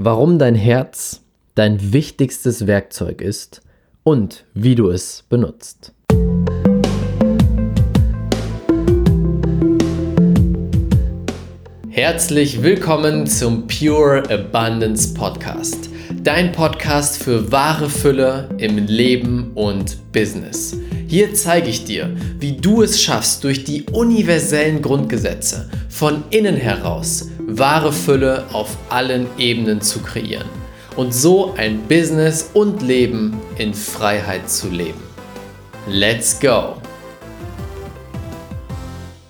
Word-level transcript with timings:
warum 0.00 0.38
dein 0.38 0.54
Herz 0.54 1.22
dein 1.56 1.92
wichtigstes 1.92 2.68
Werkzeug 2.68 3.20
ist 3.20 3.62
und 4.04 4.44
wie 4.54 4.76
du 4.76 4.90
es 4.90 5.24
benutzt. 5.28 5.92
Herzlich 11.88 12.62
willkommen 12.62 13.26
zum 13.26 13.66
Pure 13.66 14.22
Abundance 14.30 15.14
Podcast, 15.14 15.90
dein 16.22 16.52
Podcast 16.52 17.20
für 17.20 17.50
wahre 17.50 17.90
Fülle 17.90 18.50
im 18.58 18.78
Leben 18.78 19.50
und 19.56 20.12
Business. 20.12 20.76
Hier 21.08 21.34
zeige 21.34 21.70
ich 21.70 21.84
dir, 21.84 22.14
wie 22.38 22.52
du 22.52 22.82
es 22.82 23.02
schaffst, 23.02 23.42
durch 23.42 23.64
die 23.64 23.82
universellen 23.90 24.80
Grundgesetze 24.80 25.68
von 25.88 26.22
innen 26.30 26.54
heraus 26.54 27.30
wahre 27.50 27.94
Fülle 27.94 28.44
auf 28.52 28.76
allen 28.90 29.26
Ebenen 29.38 29.80
zu 29.80 30.00
kreieren 30.00 30.46
und 30.96 31.14
so 31.14 31.54
ein 31.56 31.80
Business 31.88 32.50
und 32.52 32.82
Leben 32.82 33.40
in 33.56 33.72
Freiheit 33.72 34.50
zu 34.50 34.68
leben. 34.68 35.00
Let's 35.88 36.38
go! 36.38 36.74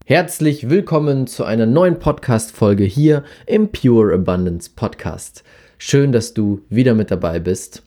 Herzlich 0.05 0.69
willkommen 0.69 1.29
zu 1.29 1.45
einer 1.45 1.67
neuen 1.67 2.01
Podcast-Folge 2.01 2.83
hier 2.83 3.23
im 3.47 3.71
Pure 3.71 4.13
Abundance 4.15 4.69
Podcast. 4.75 5.45
Schön, 5.79 6.11
dass 6.11 6.35
du 6.35 6.63
wieder 6.69 6.95
mit 6.95 7.13
dabei 7.13 7.39
bist. 7.39 7.85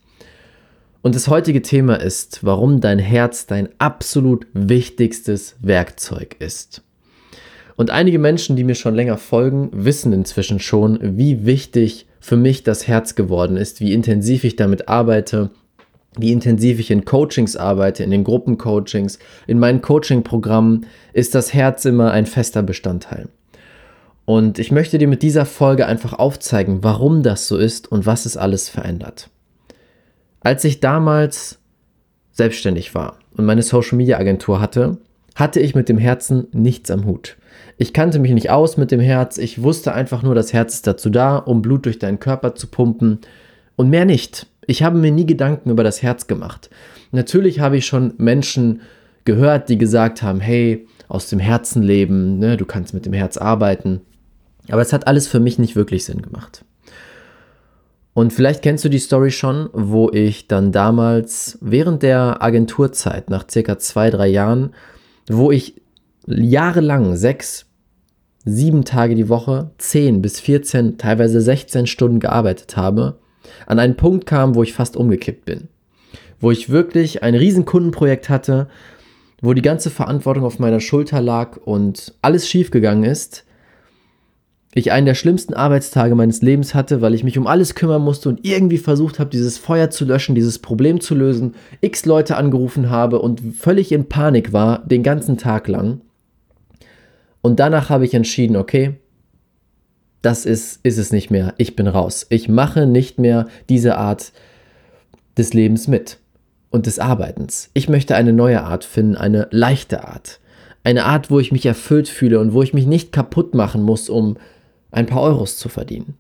Und 1.02 1.16
das 1.16 1.28
heutige 1.28 1.62
Thema 1.62 1.96
ist, 1.96 2.46
warum 2.46 2.80
dein 2.80 3.00
Herz 3.00 3.48
dein 3.48 3.68
absolut 3.80 4.48
wichtigstes 4.54 5.58
Werkzeug 5.60 6.38
ist. 6.40 6.84
Und 7.76 7.90
einige 7.90 8.20
Menschen, 8.20 8.56
die 8.56 8.64
mir 8.64 8.76
schon 8.76 8.96
länger 8.96 9.18
folgen, 9.18 9.70
wissen 9.74 10.14
inzwischen 10.14 10.60
schon, 10.60 11.00
wie 11.18 11.46
wichtig 11.46 12.08
für 12.20 12.38
mich 12.38 12.64
das 12.64 12.88
Herz 12.88 13.16
geworden 13.16 13.58
ist, 13.58 13.82
wie 13.82 13.94
intensiv 13.94 14.44
ich 14.44 14.56
damit 14.56 14.88
arbeite, 14.88 15.50
wie 16.18 16.32
intensiv 16.32 16.80
ich 16.80 16.92
in 16.92 17.06
Coachings 17.06 17.56
arbeite, 17.56 18.04
in 18.04 18.12
den 18.12 18.24
Gruppencoachings, 18.24 19.18
in 19.48 19.60
meinen 19.60 19.82
Coaching-Programmen, 19.82 20.86
ist 21.14 21.36
das 21.36 21.54
Herz 21.54 21.86
immer 21.86 22.12
ein 22.12 22.26
fester 22.26 22.64
Bestandteil. 22.64 23.30
Und 24.26 24.60
ich 24.60 24.72
möchte 24.72 24.98
dir 24.98 25.08
mit 25.08 25.24
dieser 25.24 25.46
Folge 25.46 25.88
einfach 25.88 26.14
aufzeigen, 26.14 26.84
warum 26.84 27.24
das 27.24 27.48
so 27.48 27.58
ist 27.58 27.92
und 27.92 28.06
was 28.06 28.26
es 28.26 28.38
alles 28.38 28.70
verändert. 28.70 29.30
Als 30.42 30.64
ich 30.64 30.80
damals 30.80 31.60
selbstständig 32.32 32.94
war 32.94 33.18
und 33.36 33.46
meine 33.46 33.64
Social 33.64 33.98
Media 33.98 34.18
Agentur 34.18 34.62
hatte, 34.62 34.98
hatte 35.36 35.60
ich 35.60 35.76
mit 35.76 35.90
dem 35.90 35.98
Herzen 35.98 36.48
nichts 36.52 36.92
am 36.92 37.06
Hut. 37.06 37.38
Ich 37.78 37.94
kannte 37.94 38.20
mich 38.20 38.32
nicht 38.32 38.50
aus 38.50 38.78
mit 38.78 38.92
dem 38.92 39.00
Herz, 39.00 39.38
ich 39.38 39.64
wusste 39.64 39.94
einfach 39.94 40.24
nur, 40.24 40.36
das 40.36 40.54
Herz 40.54 40.76
ist 40.76 40.88
dazu 40.88 41.10
da, 41.10 41.38
um 41.38 41.62
Blut 41.62 41.86
durch 41.86 42.00
deinen 42.00 42.20
Körper 42.20 42.56
zu 42.56 42.68
pumpen 42.68 43.20
und 43.76 43.90
mehr 43.90 44.06
nicht. 44.06 44.48
Ich 44.68 44.84
habe 44.84 44.98
mir 44.98 45.12
nie 45.12 45.26
Gedanken 45.26 45.70
über 45.70 45.84
das 45.84 46.02
Herz 46.04 46.28
gemacht. 46.28 46.70
Natürlich 47.12 47.60
habe 47.60 47.78
ich 47.78 47.86
schon 47.86 48.14
Menschen 48.18 48.82
gehört, 49.26 49.70
die 49.70 49.78
gesagt 49.78 50.22
haben, 50.22 50.40
hey, 50.40 50.88
aus 51.08 51.30
dem 51.30 51.40
Herzen 51.40 51.84
leben, 51.84 52.40
ne, 52.40 52.58
du 52.58 52.66
kannst 52.66 52.94
mit 52.94 53.06
dem 53.06 53.14
Herz 53.14 53.38
arbeiten. 53.38 54.02
Aber 54.70 54.82
es 54.82 54.94
hat 54.94 55.08
alles 55.08 55.28
für 55.28 55.40
mich 55.40 55.60
nicht 55.60 55.76
wirklich 55.76 56.06
Sinn 56.06 56.22
gemacht. 56.22 56.64
Und 58.14 58.34
vielleicht 58.34 58.62
kennst 58.62 58.84
du 58.84 58.90
die 58.90 59.00
Story 59.00 59.32
schon, 59.32 59.70
wo 59.74 60.10
ich 60.12 60.48
dann 60.48 60.72
damals 60.72 61.58
während 61.62 62.04
der 62.04 62.42
Agenturzeit, 62.42 63.30
nach 63.30 63.46
circa 63.50 63.80
zwei, 63.80 64.10
drei 64.10 64.28
Jahren, 64.28 64.72
wo 65.30 65.52
ich 65.52 65.82
jahrelang 66.26 67.16
sechs, 67.16 67.66
sieben 68.46 68.86
Tage 68.86 69.16
die 69.16 69.30
Woche, 69.30 69.72
zehn 69.78 70.22
bis 70.22 70.40
14, 70.40 70.98
teilweise 70.98 71.42
16 71.42 71.88
Stunden 71.88 72.20
gearbeitet 72.20 72.78
habe, 72.78 73.20
an 73.66 73.80
einen 73.80 73.98
Punkt 73.98 74.26
kam, 74.26 74.56
wo 74.56 74.64
ich 74.64 74.74
fast 74.74 74.96
umgekippt 74.98 75.46
bin. 75.46 75.68
Wo 76.40 76.52
ich 76.52 76.70
wirklich 76.70 77.24
ein 77.24 77.36
riesen 77.36 77.66
Kundenprojekt 77.66 78.30
hatte, 78.30 78.68
wo 79.42 79.54
die 79.54 79.62
ganze 79.62 79.90
Verantwortung 79.90 80.44
auf 80.44 80.60
meiner 80.60 80.80
Schulter 80.80 81.22
lag 81.22 81.58
und 81.58 82.14
alles 82.22 82.48
schiefgegangen 82.48 83.04
ist 83.04 83.46
ich 84.74 84.92
einen 84.92 85.06
der 85.06 85.16
schlimmsten 85.16 85.54
Arbeitstage 85.54 86.16
meines 86.16 86.42
Lebens 86.42 86.74
hatte, 86.74 87.02
weil 87.02 87.14
ich 87.14 87.24
mich 87.24 87.38
um 87.38 87.46
alles 87.46 87.76
kümmern 87.76 88.02
musste 88.02 88.30
und 88.30 88.46
irgendwie 88.46 88.78
versucht 88.78 89.20
habe, 89.20 89.30
dieses 89.30 89.58
Feuer 89.58 89.90
zu 89.90 90.06
löschen, 90.06 90.34
dieses 90.34 90.60
Problem 90.60 91.02
zu 91.02 91.14
lösen, 91.14 91.56
x 91.82 92.06
Leute 92.06 92.38
angerufen 92.38 92.90
habe 92.90 93.20
und 93.20 93.42
völlig 93.56 93.92
in 93.92 94.08
Panik 94.08 94.54
war, 94.54 94.80
den 94.86 95.04
ganzen 95.04 95.38
Tag 95.38 95.68
lang. 95.68 96.02
Und 97.42 97.60
danach 97.60 97.90
habe 97.90 98.06
ich 98.06 98.14
entschieden, 98.14 98.56
okay, 98.56 98.96
das 100.22 100.46
ist, 100.46 100.80
ist 100.84 100.98
es 100.98 101.12
nicht 101.12 101.32
mehr. 101.32 101.54
Ich 101.58 101.76
bin 101.76 101.88
raus. 101.88 102.28
Ich 102.30 102.48
mache 102.48 102.86
nicht 102.86 103.20
mehr 103.20 103.48
diese 103.68 103.98
Art 103.98 104.32
des 105.38 105.54
Lebens 105.54 105.88
mit 105.88 106.18
und 106.70 106.86
des 106.86 107.00
Arbeitens. 107.00 107.70
Ich 107.74 107.90
möchte 107.90 108.16
eine 108.16 108.32
neue 108.32 108.64
Art 108.64 108.86
finden, 108.86 109.18
eine 109.18 109.48
leichte 109.52 110.08
Art. 110.08 110.40
Eine 110.84 111.06
Art, 111.06 111.30
wo 111.30 111.40
ich 111.40 111.52
mich 111.52 111.66
erfüllt 111.66 112.08
fühle 112.08 112.40
und 112.40 112.54
wo 112.54 112.64
ich 112.64 112.74
mich 112.74 112.86
nicht 112.86 113.12
kaputt 113.12 113.54
machen 113.54 113.82
muss, 113.82 114.10
um 114.10 114.38
ein 114.92 115.06
paar 115.06 115.22
Euros 115.22 115.58
zu 115.58 115.70
verdienen. 115.70 116.16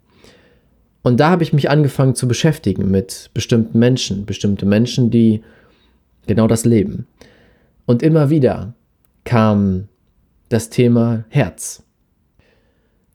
Und 1.03 1.19
da 1.19 1.29
habe 1.29 1.43
ich 1.43 1.53
mich 1.53 1.69
angefangen 1.69 2.15
zu 2.15 2.27
beschäftigen 2.27 2.91
mit 2.91 3.31
bestimmten 3.33 3.79
Menschen, 3.79 4.25
bestimmte 4.25 4.65
Menschen, 4.65 5.09
die 5.09 5.43
genau 6.27 6.47
das 6.47 6.65
leben. 6.65 7.07
Und 7.85 8.03
immer 8.03 8.29
wieder 8.29 8.73
kam 9.23 9.87
das 10.49 10.69
Thema 10.69 11.25
Herz. 11.29 11.83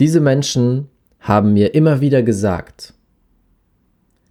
Diese 0.01 0.21
Menschen 0.21 0.89
haben 1.21 1.53
mir 1.53 1.75
immer 1.75 2.01
wieder 2.01 2.23
gesagt, 2.23 2.95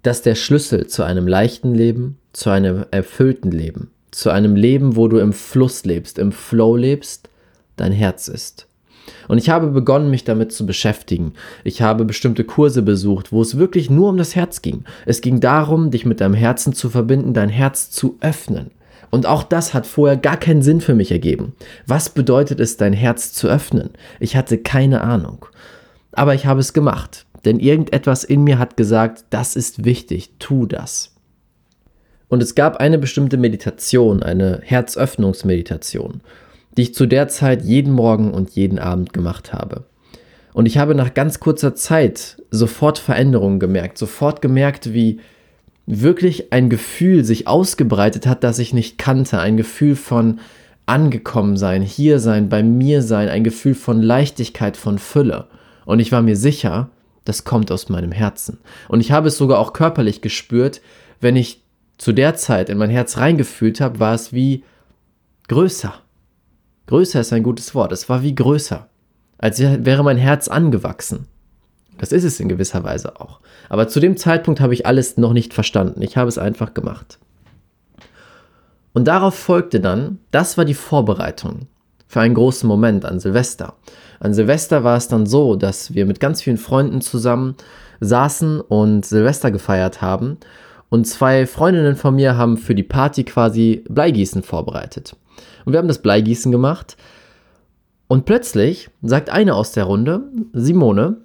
dass 0.03 0.21
der 0.21 0.35
Schlüssel 0.35 0.87
zu 0.87 1.03
einem 1.03 1.27
leichten 1.27 1.73
Leben, 1.73 2.19
zu 2.33 2.49
einem 2.49 2.85
erfüllten 2.91 3.51
Leben, 3.51 3.91
zu 4.11 4.29
einem 4.29 4.55
Leben, 4.55 4.95
wo 4.95 5.07
du 5.07 5.17
im 5.17 5.33
Fluss 5.33 5.83
lebst, 5.85 6.19
im 6.19 6.31
Flow 6.31 6.75
lebst, 6.75 7.29
dein 7.75 7.91
Herz 7.91 8.27
ist. 8.27 8.67
Und 9.27 9.37
ich 9.37 9.49
habe 9.49 9.67
begonnen, 9.67 10.09
mich 10.09 10.23
damit 10.23 10.51
zu 10.51 10.65
beschäftigen. 10.65 11.33
Ich 11.63 11.81
habe 11.81 12.05
bestimmte 12.05 12.43
Kurse 12.43 12.81
besucht, 12.81 13.31
wo 13.31 13.41
es 13.41 13.57
wirklich 13.57 13.89
nur 13.89 14.09
um 14.09 14.17
das 14.17 14.35
Herz 14.35 14.61
ging. 14.61 14.83
Es 15.05 15.21
ging 15.21 15.39
darum, 15.39 15.91
dich 15.91 16.05
mit 16.05 16.21
deinem 16.21 16.33
Herzen 16.33 16.73
zu 16.73 16.89
verbinden, 16.89 17.33
dein 17.33 17.49
Herz 17.49 17.89
zu 17.91 18.17
öffnen. 18.21 18.71
Und 19.11 19.25
auch 19.25 19.43
das 19.43 19.73
hat 19.73 19.87
vorher 19.87 20.17
gar 20.17 20.37
keinen 20.37 20.61
Sinn 20.61 20.81
für 20.81 20.95
mich 20.95 21.11
ergeben. 21.11 21.53
Was 21.87 22.09
bedeutet 22.09 22.59
es, 22.59 22.77
dein 22.77 22.93
Herz 22.93 23.33
zu 23.33 23.47
öffnen? 23.47 23.91
Ich 24.19 24.35
hatte 24.35 24.57
keine 24.57 25.01
Ahnung. 25.01 25.45
Aber 26.11 26.33
ich 26.33 26.45
habe 26.45 26.59
es 26.59 26.73
gemacht, 26.73 27.25
denn 27.45 27.59
irgendetwas 27.59 28.23
in 28.23 28.43
mir 28.43 28.57
hat 28.57 28.77
gesagt, 28.77 29.25
das 29.29 29.55
ist 29.55 29.85
wichtig, 29.85 30.31
tu 30.39 30.65
das. 30.65 31.13
Und 32.27 32.41
es 32.41 32.55
gab 32.55 32.77
eine 32.77 32.97
bestimmte 32.97 33.37
Meditation, 33.37 34.23
eine 34.23 34.59
Herzöffnungsmeditation 34.63 36.21
die 36.77 36.83
ich 36.83 36.95
zu 36.95 37.05
der 37.05 37.27
Zeit 37.27 37.63
jeden 37.63 37.93
Morgen 37.93 38.31
und 38.31 38.51
jeden 38.51 38.79
Abend 38.79 39.13
gemacht 39.13 39.53
habe. 39.53 39.85
Und 40.53 40.65
ich 40.65 40.77
habe 40.77 40.95
nach 40.95 41.13
ganz 41.13 41.39
kurzer 41.39 41.75
Zeit 41.75 42.41
sofort 42.49 42.97
Veränderungen 42.97 43.59
gemerkt, 43.59 43.97
sofort 43.97 44.41
gemerkt, 44.41 44.93
wie 44.93 45.19
wirklich 45.85 46.51
ein 46.53 46.69
Gefühl 46.69 47.23
sich 47.23 47.47
ausgebreitet 47.47 48.25
hat, 48.25 48.43
das 48.43 48.59
ich 48.59 48.73
nicht 48.73 48.97
kannte, 48.97 49.39
ein 49.39 49.57
Gefühl 49.57 49.95
von 49.95 50.39
angekommen 50.85 51.57
sein, 51.57 51.81
hier 51.81 52.19
sein, 52.19 52.49
bei 52.49 52.63
mir 52.63 53.01
sein, 53.01 53.27
ein 53.29 53.43
Gefühl 53.43 53.75
von 53.75 54.01
Leichtigkeit, 54.01 54.77
von 54.77 54.97
Fülle. 54.97 55.47
Und 55.85 55.99
ich 55.99 56.11
war 56.11 56.21
mir 56.21 56.37
sicher, 56.37 56.89
das 57.25 57.43
kommt 57.43 57.71
aus 57.71 57.89
meinem 57.89 58.11
Herzen. 58.11 58.59
Und 58.87 59.01
ich 59.01 59.11
habe 59.11 59.27
es 59.27 59.37
sogar 59.37 59.59
auch 59.59 59.73
körperlich 59.73 60.21
gespürt, 60.21 60.81
wenn 61.19 61.35
ich 61.35 61.63
zu 61.97 62.11
der 62.11 62.35
Zeit 62.35 62.69
in 62.69 62.77
mein 62.77 62.89
Herz 62.89 63.17
reingefühlt 63.17 63.81
habe, 63.81 63.99
war 63.99 64.13
es 64.13 64.31
wie 64.31 64.63
größer. 65.47 65.93
Größer 66.87 67.19
ist 67.21 67.33
ein 67.33 67.43
gutes 67.43 67.73
Wort. 67.73 67.91
Es 67.91 68.09
war 68.09 68.21
wie 68.21 68.35
größer. 68.35 68.87
Als 69.37 69.59
wäre 69.59 70.03
mein 70.03 70.17
Herz 70.17 70.47
angewachsen. 70.47 71.27
Das 71.97 72.11
ist 72.11 72.23
es 72.23 72.39
in 72.39 72.49
gewisser 72.49 72.83
Weise 72.83 73.19
auch. 73.19 73.39
Aber 73.69 73.87
zu 73.87 73.99
dem 73.99 74.17
Zeitpunkt 74.17 74.59
habe 74.59 74.73
ich 74.73 74.85
alles 74.85 75.17
noch 75.17 75.33
nicht 75.33 75.53
verstanden. 75.53 76.01
Ich 76.01 76.17
habe 76.17 76.29
es 76.29 76.37
einfach 76.37 76.73
gemacht. 76.73 77.19
Und 78.93 79.07
darauf 79.07 79.35
folgte 79.35 79.79
dann, 79.79 80.19
das 80.31 80.57
war 80.57 80.65
die 80.65 80.73
Vorbereitung 80.73 81.67
für 82.07 82.21
einen 82.21 82.35
großen 82.35 82.67
Moment 82.67 83.03
an 83.03 83.19
Silvester. 83.19 83.73
An 84.19 84.33
Silvester 84.33 84.83
war 84.83 84.95
es 84.95 85.07
dann 85.07 85.25
so, 85.25 85.55
dass 85.55 85.93
wir 85.93 86.05
mit 86.05 86.19
ganz 86.19 86.41
vielen 86.41 86.57
Freunden 86.57 87.01
zusammen 87.01 87.55
saßen 87.99 88.61
und 88.61 89.05
Silvester 89.05 89.51
gefeiert 89.51 90.01
haben. 90.01 90.37
Und 90.89 91.05
zwei 91.05 91.45
Freundinnen 91.45 91.95
von 91.95 92.15
mir 92.15 92.37
haben 92.37 92.57
für 92.57 92.75
die 92.75 92.83
Party 92.83 93.23
quasi 93.23 93.83
Bleigießen 93.89 94.43
vorbereitet. 94.43 95.15
Und 95.65 95.73
wir 95.73 95.79
haben 95.79 95.87
das 95.87 96.01
Bleigießen 96.01 96.51
gemacht. 96.51 96.95
Und 98.07 98.25
plötzlich 98.25 98.89
sagt 99.01 99.29
eine 99.29 99.55
aus 99.55 99.71
der 99.71 99.85
Runde, 99.85 100.23
Simone, 100.53 101.17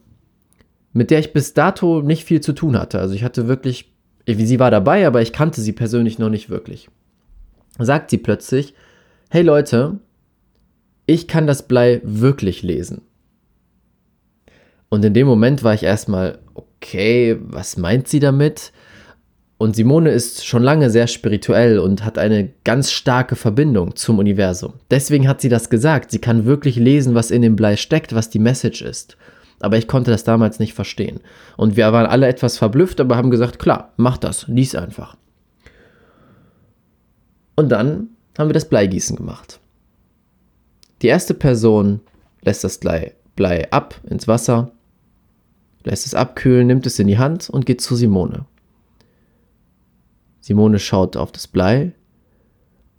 mit 0.93 1.11
der 1.11 1.21
ich 1.21 1.33
bis 1.33 1.55
dato 1.55 2.03
nicht 2.03 2.25
viel 2.25 2.41
zu 2.41 2.53
tun 2.53 2.79
hatte. 2.79 2.99
Also 2.99 3.15
ich 3.15 3.23
hatte 3.23 3.49
wirklich, 3.49 3.93
sie 4.27 4.59
war 4.59 4.71
dabei, 4.71 5.07
aber 5.07 5.23
ich 5.23 5.33
kannte 5.33 5.61
sie 5.61 5.73
persönlich 5.73 6.19
noch 6.19 6.31
nicht 6.31 6.51
wirklich. 6.51 6.89
Sagt 7.79 8.11
sie 8.11 8.19
plötzlich, 8.19 8.75
hey 9.29 9.43
Leute, 9.43 9.99
ich 11.07 11.29
kann 11.29 11.47
das 11.47 11.69
Blei 11.69 12.01
wirklich 12.03 12.63
lesen. 12.63 13.03
Und 14.89 15.05
in 15.05 15.15
dem 15.15 15.27
Moment 15.27 15.63
war 15.63 15.75
ich 15.75 15.85
erstmal, 15.85 16.39
okay, 16.55 17.39
was 17.41 17.77
meint 17.77 18.09
sie 18.09 18.21
damit? 18.21 18.73
Und 19.61 19.77
Simone 19.77 20.09
ist 20.09 20.47
schon 20.47 20.63
lange 20.63 20.89
sehr 20.89 21.07
spirituell 21.07 21.81
und 21.81 22.03
hat 22.03 22.17
eine 22.17 22.49
ganz 22.65 22.91
starke 22.91 23.37
Verbindung 23.37 23.95
zum 23.95 24.19
Universum. 24.19 24.73
Deswegen 24.91 25.29
hat 25.29 25.43
sie 25.43 25.51
das 25.51 25.69
gesagt. 25.69 26.13
Sie 26.13 26.19
kann 26.19 26.47
wirklich 26.47 26.77
lesen, 26.77 27.15
was 27.15 27.31
in 27.31 27.43
dem 27.43 27.57
Blei 27.57 27.77
steckt, 27.77 28.15
was 28.15 28.31
die 28.31 28.39
Message 28.39 28.81
ist. 28.81 29.19
Aber 29.61 29.77
ich 29.77 29.87
konnte 29.87 30.11
das 30.11 30.25
damals 30.25 30.61
nicht 30.61 30.73
verstehen. 30.73 31.21
Und 31.59 31.77
wir 31.77 31.93
waren 31.93 32.07
alle 32.07 32.27
etwas 32.27 32.57
verblüfft, 32.57 33.03
aber 33.03 33.19
haben 33.19 33.31
gesagt, 33.31 33.59
klar, 33.59 33.93
mach 33.99 34.17
das, 34.17 34.49
lies 34.49 34.75
einfach. 34.75 35.19
Und 37.55 37.69
dann 37.69 38.09
haben 38.39 38.49
wir 38.49 38.55
das 38.55 38.71
Bleigießen 38.71 39.15
gemacht. 39.15 39.61
Die 41.03 41.09
erste 41.09 41.35
Person 41.35 42.01
lässt 42.41 42.65
das 42.65 42.79
Blei, 42.79 43.13
Blei 43.37 43.71
ab 43.71 43.95
ins 44.09 44.27
Wasser, 44.27 44.73
lässt 45.85 46.07
es 46.07 46.15
abkühlen, 46.15 46.67
nimmt 46.67 46.87
es 46.87 46.99
in 46.99 47.09
die 47.09 47.19
Hand 47.19 47.51
und 47.51 47.67
geht 47.67 47.83
zu 47.83 47.95
Simone. 47.95 48.47
Simone 50.41 50.79
schaut 50.79 51.17
auf 51.17 51.33
das 51.33 51.47
Blei 51.47 51.93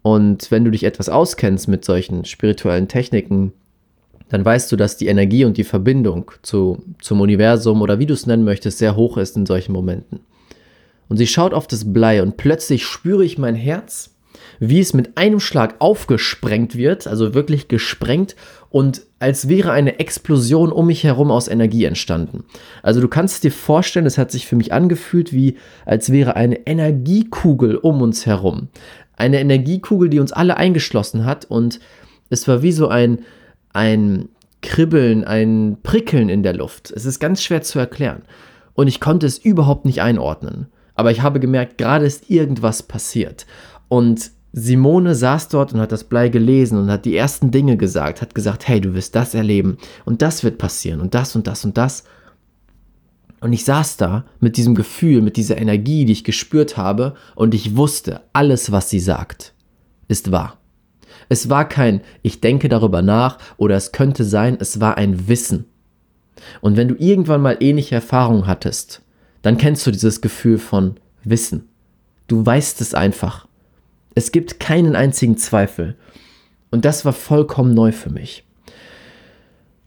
und 0.02 0.50
wenn 0.52 0.66
du 0.66 0.72
dich 0.72 0.84
etwas 0.84 1.10
auskennst 1.10 1.68
mit 1.68 1.86
solchen 1.86 2.26
spirituellen 2.26 2.88
Techniken, 2.88 3.54
dann 4.30 4.46
weißt 4.46 4.72
du, 4.72 4.76
dass 4.76 4.98
die 4.98 5.08
Energie 5.08 5.46
und 5.46 5.58
die 5.58 5.64
Verbindung 5.64 6.32
zu, 6.42 6.82
zum 7.02 7.22
Universum 7.22 7.82
oder 7.82 8.00
wie 8.00 8.06
du 8.06 8.14
es 8.14 8.26
nennen 8.26 8.46
möchtest, 8.46 8.78
sehr 8.78 8.96
hoch 8.96 9.18
ist 9.18 9.36
in 9.36 9.46
solchen 9.46 9.74
Momenten. 9.74 10.22
Und 11.10 11.18
sie 11.18 11.28
schaut 11.28 11.54
auf 11.54 11.68
das 11.68 11.92
Blei 11.92 12.22
und 12.22 12.38
plötzlich 12.38 12.86
spüre 12.86 13.26
ich 13.26 13.38
mein 13.38 13.56
Herz, 13.56 14.16
wie 14.64 14.80
es 14.80 14.94
mit 14.94 15.18
einem 15.18 15.40
Schlag 15.40 15.74
aufgesprengt 15.80 16.78
wird, 16.78 17.08
also 17.08 17.34
wirklich 17.34 17.68
gesprengt 17.68 18.36
und 18.70 19.02
als 19.18 19.50
wäre 19.50 19.72
eine 19.72 20.00
Explosion 20.00 20.72
um 20.72 20.86
mich 20.86 21.04
herum 21.04 21.32
aus 21.32 21.48
Energie 21.48 21.86
entstanden. 21.86 22.44
Also 22.84 23.02
du 23.02 23.08
kannst 23.08 23.44
dir 23.44 23.52
vorstellen, 23.52 24.06
es 24.06 24.20
hat 24.20 24.30
sich 24.30 24.46
für 24.46 24.56
mich 24.56 24.72
angefühlt, 24.72 25.34
wie 25.34 25.58
als 25.84 26.12
wäre 26.12 26.36
eine 26.36 26.68
Energiekugel 26.68 27.76
um 27.76 28.04
uns 28.04 28.28
herum. 28.28 28.68
Eine 29.18 29.40
Energiekugel, 29.40 30.10
die 30.10 30.20
uns 30.20 30.32
alle 30.32 30.58
eingeschlossen 30.58 31.26
hat 31.26 31.46
und 31.46 31.80
es 32.30 32.48
war 32.48 32.62
wie 32.62 32.72
so 32.72 32.88
ein 32.88 33.24
ein 33.74 34.30
Kribbeln, 34.62 35.24
ein 35.24 35.78
Prickeln 35.82 36.30
in 36.30 36.44
der 36.44 36.54
Luft. 36.54 36.92
Es 36.92 37.06
ist 37.06 37.20
ganz 37.20 37.42
schwer 37.42 37.64
zu 37.64 37.80
erklären. 37.80 38.22
Und 38.74 38.88
ich 38.88 39.00
konnte 39.00 39.26
es 39.26 39.40
überhaupt 39.40 39.86
nicht 39.86 40.04
einordnen. 40.04 40.68
Aber 40.94 41.10
ich 41.10 41.24
habe 41.24 41.40
gemerkt, 41.40 41.80
gerade 41.80 42.06
ist 42.06 42.30
irgendwas 42.30 42.84
passiert. 42.84 43.48
Und 43.88 44.32
Simone 44.54 45.16
saß 45.16 45.48
dort 45.48 45.74
und 45.74 45.80
hat 45.80 45.92
das 45.92 46.04
Blei 46.04 46.28
gelesen 46.28 46.78
und 46.78 46.92
hat 46.92 47.06
die 47.06 47.16
ersten 47.16 47.52
Dinge 47.52 47.78
gesagt, 47.78 48.22
hat 48.22 48.36
gesagt, 48.36 48.68
hey, 48.68 48.82
du 48.82 48.94
wirst 48.94 49.16
das 49.16 49.34
erleben 49.34 49.78
und 50.04 50.22
das 50.22 50.44
wird 50.44 50.58
passieren 50.58 51.00
und 51.00 51.14
das 51.14 51.36
und 51.36 51.48
das 51.48 51.64
und 51.64 51.78
das. 51.78 52.04
Und 53.40 53.54
ich 53.54 53.64
saß 53.64 53.98
da 53.98 54.26
mit 54.40 54.58
diesem 54.58 54.76
Gefühl, 54.76 55.22
mit 55.22 55.38
dieser 55.38 55.58
Energie, 55.58 56.06
die 56.06 56.12
ich 56.12 56.24
gespürt 56.24 56.78
habe 56.78 57.16
und 57.36 57.56
ich 57.56 57.76
wusste, 57.76 58.22
alles, 58.34 58.72
was 58.72 58.90
sie 58.90 59.00
sagt, 59.00 59.54
ist 60.08 60.32
wahr. 60.32 60.58
Es 61.30 61.50
war 61.50 61.68
kein 61.68 62.02
Ich 62.22 62.42
denke 62.42 62.68
darüber 62.68 63.02
nach 63.02 63.38
oder 63.58 63.76
es 63.76 63.94
könnte 63.94 64.26
sein, 64.26 64.58
es 64.60 64.82
war 64.82 64.98
ein 64.98 65.30
Wissen. 65.30 65.66
Und 66.60 66.76
wenn 66.76 66.90
du 66.90 66.96
irgendwann 66.96 67.42
mal 67.42 67.58
ähnliche 67.62 67.96
Erfahrungen 67.96 68.48
hattest, 68.48 69.02
dann 69.42 69.58
kennst 69.58 69.88
du 69.88 69.92
dieses 69.92 70.22
Gefühl 70.22 70.58
von 70.58 70.96
Wissen. 71.24 71.70
Du 72.28 72.46
weißt 72.46 72.82
es 72.82 72.94
einfach. 72.94 73.48
Es 74.16 74.32
gibt 74.32 74.60
keinen 74.60 74.96
einzigen 74.96 75.38
Zweifel. 75.38 75.96
Und 76.70 76.86
das 76.86 77.06
war 77.06 77.14
vollkommen 77.14 77.74
neu 77.74 77.92
für 77.92 78.10
mich. 78.10 78.46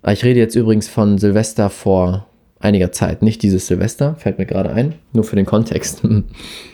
Ich 0.07 0.25
rede 0.25 0.41
jetzt 0.41 0.55
übrigens 0.55 0.89
von 0.89 1.19
Silvester 1.19 1.71
vor 1.71 2.27
einiger 2.61 2.93
Zeit, 2.93 3.23
nicht 3.23 3.43
dieses 3.43 3.67
Silvester, 3.67 4.17
fällt 4.17 4.39
mir 4.39 4.47
gerade 4.47 4.71
ein, 4.71 4.95
nur 5.13 5.25
für 5.25 5.37
den 5.37 5.47
Kontext. 5.47 6.03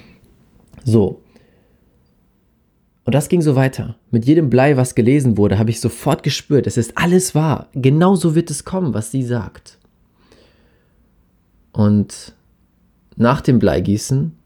so, 0.85 1.21
und 3.11 3.15
das 3.15 3.29
ging 3.29 3.43
so 3.43 3.57
weiter. 3.57 3.97
Mit 4.13 4.25
jedem 4.27 4.51
Blei, 4.51 4.77
was 4.77 4.95
gelesen 4.95 5.37
wurde, 5.37 5.59
habe 5.59 5.71
ich 5.71 5.81
sofort 5.81 6.23
gespürt, 6.23 6.69
es 6.69 6.77
ist 6.77 6.97
alles 6.97 7.35
wahr. 7.35 7.69
Genauso 7.73 8.37
wird 8.37 8.51
es 8.51 8.65
kommen, 8.65 8.95
was 8.95 9.11
sie 9.11 9.25
sagt. 9.25 9.79
Und 11.73 12.35
nach 13.17 13.41
dem 13.41 13.59
Bleigießen 13.59 14.37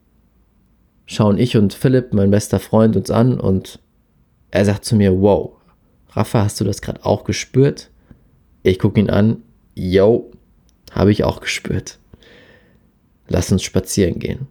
schauen 1.07 1.39
ich 1.39 1.57
und 1.57 1.75
Philipp, 1.75 2.13
mein 2.13 2.31
bester 2.31 2.61
Freund, 2.61 2.97
uns 2.97 3.11
an 3.11 3.39
und 3.39 3.81
er 4.51 4.65
sagt 4.65 4.85
zu 4.85 4.97
mir, 4.97 5.21
wow, 5.21 5.53
Rafa, 6.11 6.45
hast 6.45 6.61
du 6.61 6.65
das 6.65 6.81
gerade 6.81 7.05
auch 7.05 7.25
gespürt? 7.25 7.91
Ich 8.63 8.79
gucke 8.79 9.01
ihn 9.01 9.11
an, 9.11 9.43
yo, 9.75 10.31
habe 10.93 11.11
ich 11.11 11.25
auch 11.25 11.41
gespürt. 11.41 11.99
Lass 13.29 13.51
uns 13.51 13.63
spazieren 13.63 14.19
gehen. 14.19 14.47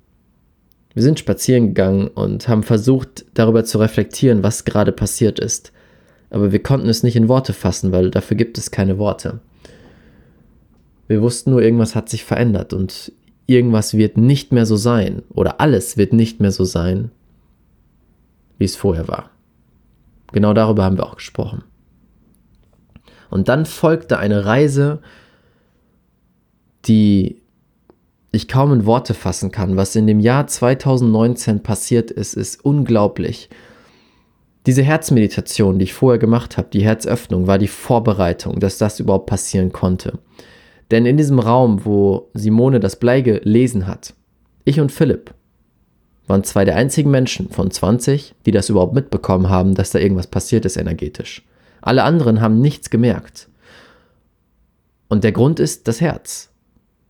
Wir 0.94 1.02
sind 1.02 1.20
spazieren 1.20 1.68
gegangen 1.68 2.08
und 2.08 2.48
haben 2.48 2.64
versucht, 2.64 3.26
darüber 3.34 3.64
zu 3.64 3.80
reflektieren, 3.80 4.44
was 4.44 4.66
gerade 4.66 4.92
passiert 4.92 5.40
ist. 5.40 5.72
Aber 6.30 6.52
wir 6.52 6.62
konnten 6.62 6.90
es 6.90 7.04
nicht 7.04 7.16
in 7.16 7.30
Worte 7.30 7.54
fassen, 7.54 7.92
weil 7.92 8.12
dafür 8.12 8.38
gibt 8.38 8.58
es 8.58 8.72
keine 8.72 8.98
Worte. 8.98 9.40
Wir 11.08 11.22
wussten 11.22 11.52
nur, 11.52 11.62
irgendwas 11.62 11.96
hat 11.96 12.10
sich 12.10 12.24
verändert 12.24 12.74
und 12.74 13.12
irgendwas 13.46 13.96
wird 13.96 14.18
nicht 14.18 14.52
mehr 14.52 14.66
so 14.66 14.76
sein 14.76 15.24
oder 15.34 15.60
alles 15.60 15.98
wird 15.98 16.14
nicht 16.14 16.40
mehr 16.40 16.52
so 16.52 16.64
sein, 16.64 17.12
wie 18.58 18.66
es 18.66 18.76
vorher 18.76 19.08
war. 19.08 19.30
Genau 20.32 20.54
darüber 20.54 20.84
haben 20.84 20.98
wir 20.98 21.06
auch 21.06 21.18
gesprochen. 21.18 21.64
Und 23.30 23.50
dann 23.50 23.66
folgte 23.66 24.20
eine 24.20 24.46
Reise, 24.46 25.00
die 26.86 27.42
ich 28.32 28.48
kaum 28.48 28.74
in 28.74 28.86
Worte 28.86 29.14
fassen 29.14 29.52
kann. 29.52 29.78
Was 29.78 29.96
in 29.96 30.08
dem 30.08 30.20
Jahr 30.20 30.48
2019 30.48 31.62
passiert 31.62 32.12
ist, 32.12 32.34
ist 32.34 32.66
unglaublich. 32.66 33.50
Diese 34.66 34.82
Herzmeditation, 34.82 35.78
die 35.78 35.84
ich 35.84 35.94
vorher 35.94 36.20
gemacht 36.20 36.58
habe, 36.58 36.70
die 36.72 36.84
Herzöffnung, 36.84 37.48
war 37.48 37.58
die 37.58 37.68
Vorbereitung, 37.68 38.60
dass 38.60 38.78
das 38.78 39.00
überhaupt 39.00 39.28
passieren 39.28 39.72
konnte. 39.72 40.20
Denn 40.92 41.06
in 41.06 41.18
diesem 41.18 41.40
Raum, 41.40 41.86
wo 41.86 42.30
Simone 42.34 42.80
das 42.80 42.98
Blei 42.98 43.22
gelesen 43.22 43.88
hat, 43.88 44.14
ich 44.66 44.80
und 44.80 44.92
Philipp 44.92 45.34
waren 46.28 46.44
zwei 46.44 46.66
der 46.66 46.76
einzigen 46.76 47.12
Menschen 47.12 47.50
von 47.50 47.70
20, 47.70 48.36
die 48.46 48.52
das 48.52 48.70
überhaupt 48.70 48.94
mitbekommen 48.94 49.50
haben, 49.50 49.76
dass 49.76 49.92
da 49.92 50.00
irgendwas 50.00 50.28
passiert 50.28 50.66
ist 50.66 50.78
energetisch. 50.78 51.44
Alle 51.82 52.04
anderen 52.04 52.40
haben 52.40 52.60
nichts 52.60 52.90
gemerkt. 52.90 53.50
Und 55.10 55.24
der 55.24 55.34
Grund 55.34 55.60
ist 55.60 55.88
das 55.88 56.00
Herz. 56.00 56.50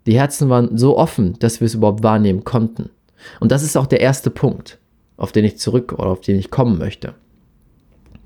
Die 0.07 0.17
Herzen 0.17 0.49
waren 0.49 0.77
so 0.77 0.97
offen, 0.97 1.37
dass 1.39 1.61
wir 1.61 1.67
es 1.67 1.75
überhaupt 1.75 2.03
wahrnehmen 2.03 2.43
konnten. 2.43 2.89
Und 3.39 3.51
das 3.51 3.63
ist 3.63 3.77
auch 3.77 3.85
der 3.85 4.01
erste 4.01 4.29
Punkt, 4.29 4.79
auf 5.15 5.31
den 5.31 5.45
ich 5.45 5.57
zurück 5.57 5.93
oder 5.93 6.07
auf 6.07 6.21
den 6.21 6.37
ich 6.37 6.49
kommen 6.49 6.77
möchte. 6.77 7.13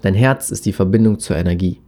Dein 0.01 0.13
Herz 0.15 0.51
ist 0.51 0.65
die 0.65 0.73
Verbindung 0.73 1.19
zur 1.19 1.35
Energie. 1.35 1.81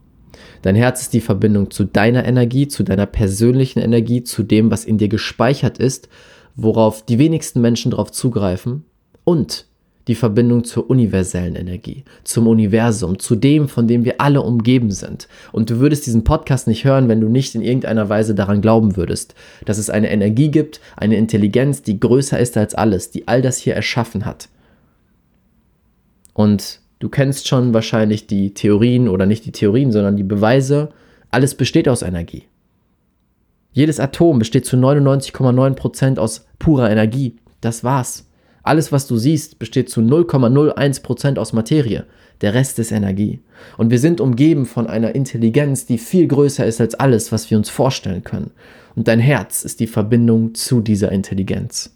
Dein 0.62 0.76
Herz 0.76 1.02
ist 1.02 1.14
die 1.14 1.22
Verbindung 1.22 1.72
zu 1.72 1.84
deiner 1.84 2.26
Energie, 2.26 2.68
zu 2.68 2.84
deiner 2.84 3.06
persönlichen 3.06 3.80
Energie, 3.80 4.24
zu 4.24 4.44
dem, 4.44 4.72
was 4.72 4.86
in 4.86 4.98
dir 4.98 5.10
gespeichert 5.10 5.78
ist, 5.78 6.10
worauf 6.56 7.06
die 7.06 7.20
wenigsten 7.20 7.62
Menschen 7.62 7.92
darauf 7.92 8.12
zugreifen 8.12 8.86
und 9.24 9.66
die 10.10 10.16
Verbindung 10.16 10.64
zur 10.64 10.90
universellen 10.90 11.56
Energie, 11.56 12.04
zum 12.24 12.48
Universum, 12.48 13.20
zu 13.20 13.36
dem, 13.36 13.68
von 13.68 13.88
dem 13.88 14.06
wir 14.06 14.20
alle 14.20 14.42
umgeben 14.42 14.90
sind. 14.90 15.28
Und 15.52 15.70
du 15.70 15.80
würdest 15.80 16.08
diesen 16.08 16.24
Podcast 16.24 16.68
nicht 16.68 16.84
hören, 16.84 17.08
wenn 17.08 17.22
du 17.22 17.30
nicht 17.30 17.54
in 17.54 17.62
irgendeiner 17.62 18.10
Weise 18.10 18.34
daran 18.34 18.60
glauben 18.60 18.98
würdest, 18.98 19.36
dass 19.66 19.78
es 19.78 19.92
eine 19.92 20.10
Energie 20.10 20.50
gibt, 20.50 20.82
eine 20.98 21.16
Intelligenz, 21.16 21.84
die 21.84 22.00
größer 22.00 22.40
ist 22.40 22.58
als 22.58 22.74
alles, 22.74 23.12
die 23.12 23.28
all 23.28 23.44
das 23.44 23.58
hier 23.58 23.76
erschaffen 23.76 24.26
hat. 24.26 24.50
Und 26.34 26.80
du 27.00 27.10
kennst 27.10 27.48
schon 27.48 27.74
wahrscheinlich 27.74 28.28
die 28.28 28.54
Theorien 28.54 29.08
oder 29.08 29.26
nicht 29.26 29.46
die 29.46 29.52
Theorien, 29.52 29.92
sondern 29.92 30.18
die 30.18 30.24
Beweise, 30.24 30.90
alles 31.32 31.56
besteht 31.56 31.88
aus 31.90 32.02
Energie. 32.02 32.44
Jedes 33.72 34.00
Atom 34.00 34.40
besteht 34.40 34.66
zu 34.66 34.78
99,9% 34.78 36.18
aus 36.18 36.46
purer 36.58 36.90
Energie. 36.90 37.36
Das 37.62 37.84
war's. 37.84 38.28
Alles, 38.64 38.92
was 38.92 39.08
du 39.08 39.18
siehst, 39.18 39.60
besteht 39.60 39.90
zu 39.90 40.02
0,01% 40.02 41.38
aus 41.38 41.54
Materie. 41.54 42.06
Der 42.42 42.54
Rest 42.54 42.80
ist 42.80 42.92
Energie. 42.92 43.40
Und 43.78 43.92
wir 43.92 44.00
sind 44.00 44.22
umgeben 44.22 44.66
von 44.66 44.88
einer 44.88 45.16
Intelligenz, 45.16 45.86
die 45.86 45.98
viel 45.98 46.28
größer 46.28 46.66
ist 46.66 46.82
als 46.82 46.96
alles, 46.96 47.32
was 47.32 47.50
wir 47.50 47.58
uns 47.58 47.70
vorstellen 47.70 48.24
können. 48.24 48.52
Und 48.96 49.08
dein 49.08 49.20
Herz 49.20 49.64
ist 49.64 49.80
die 49.80 49.88
Verbindung 49.88 50.56
zu 50.56 50.82
dieser 50.82 51.12
Intelligenz. 51.12 51.96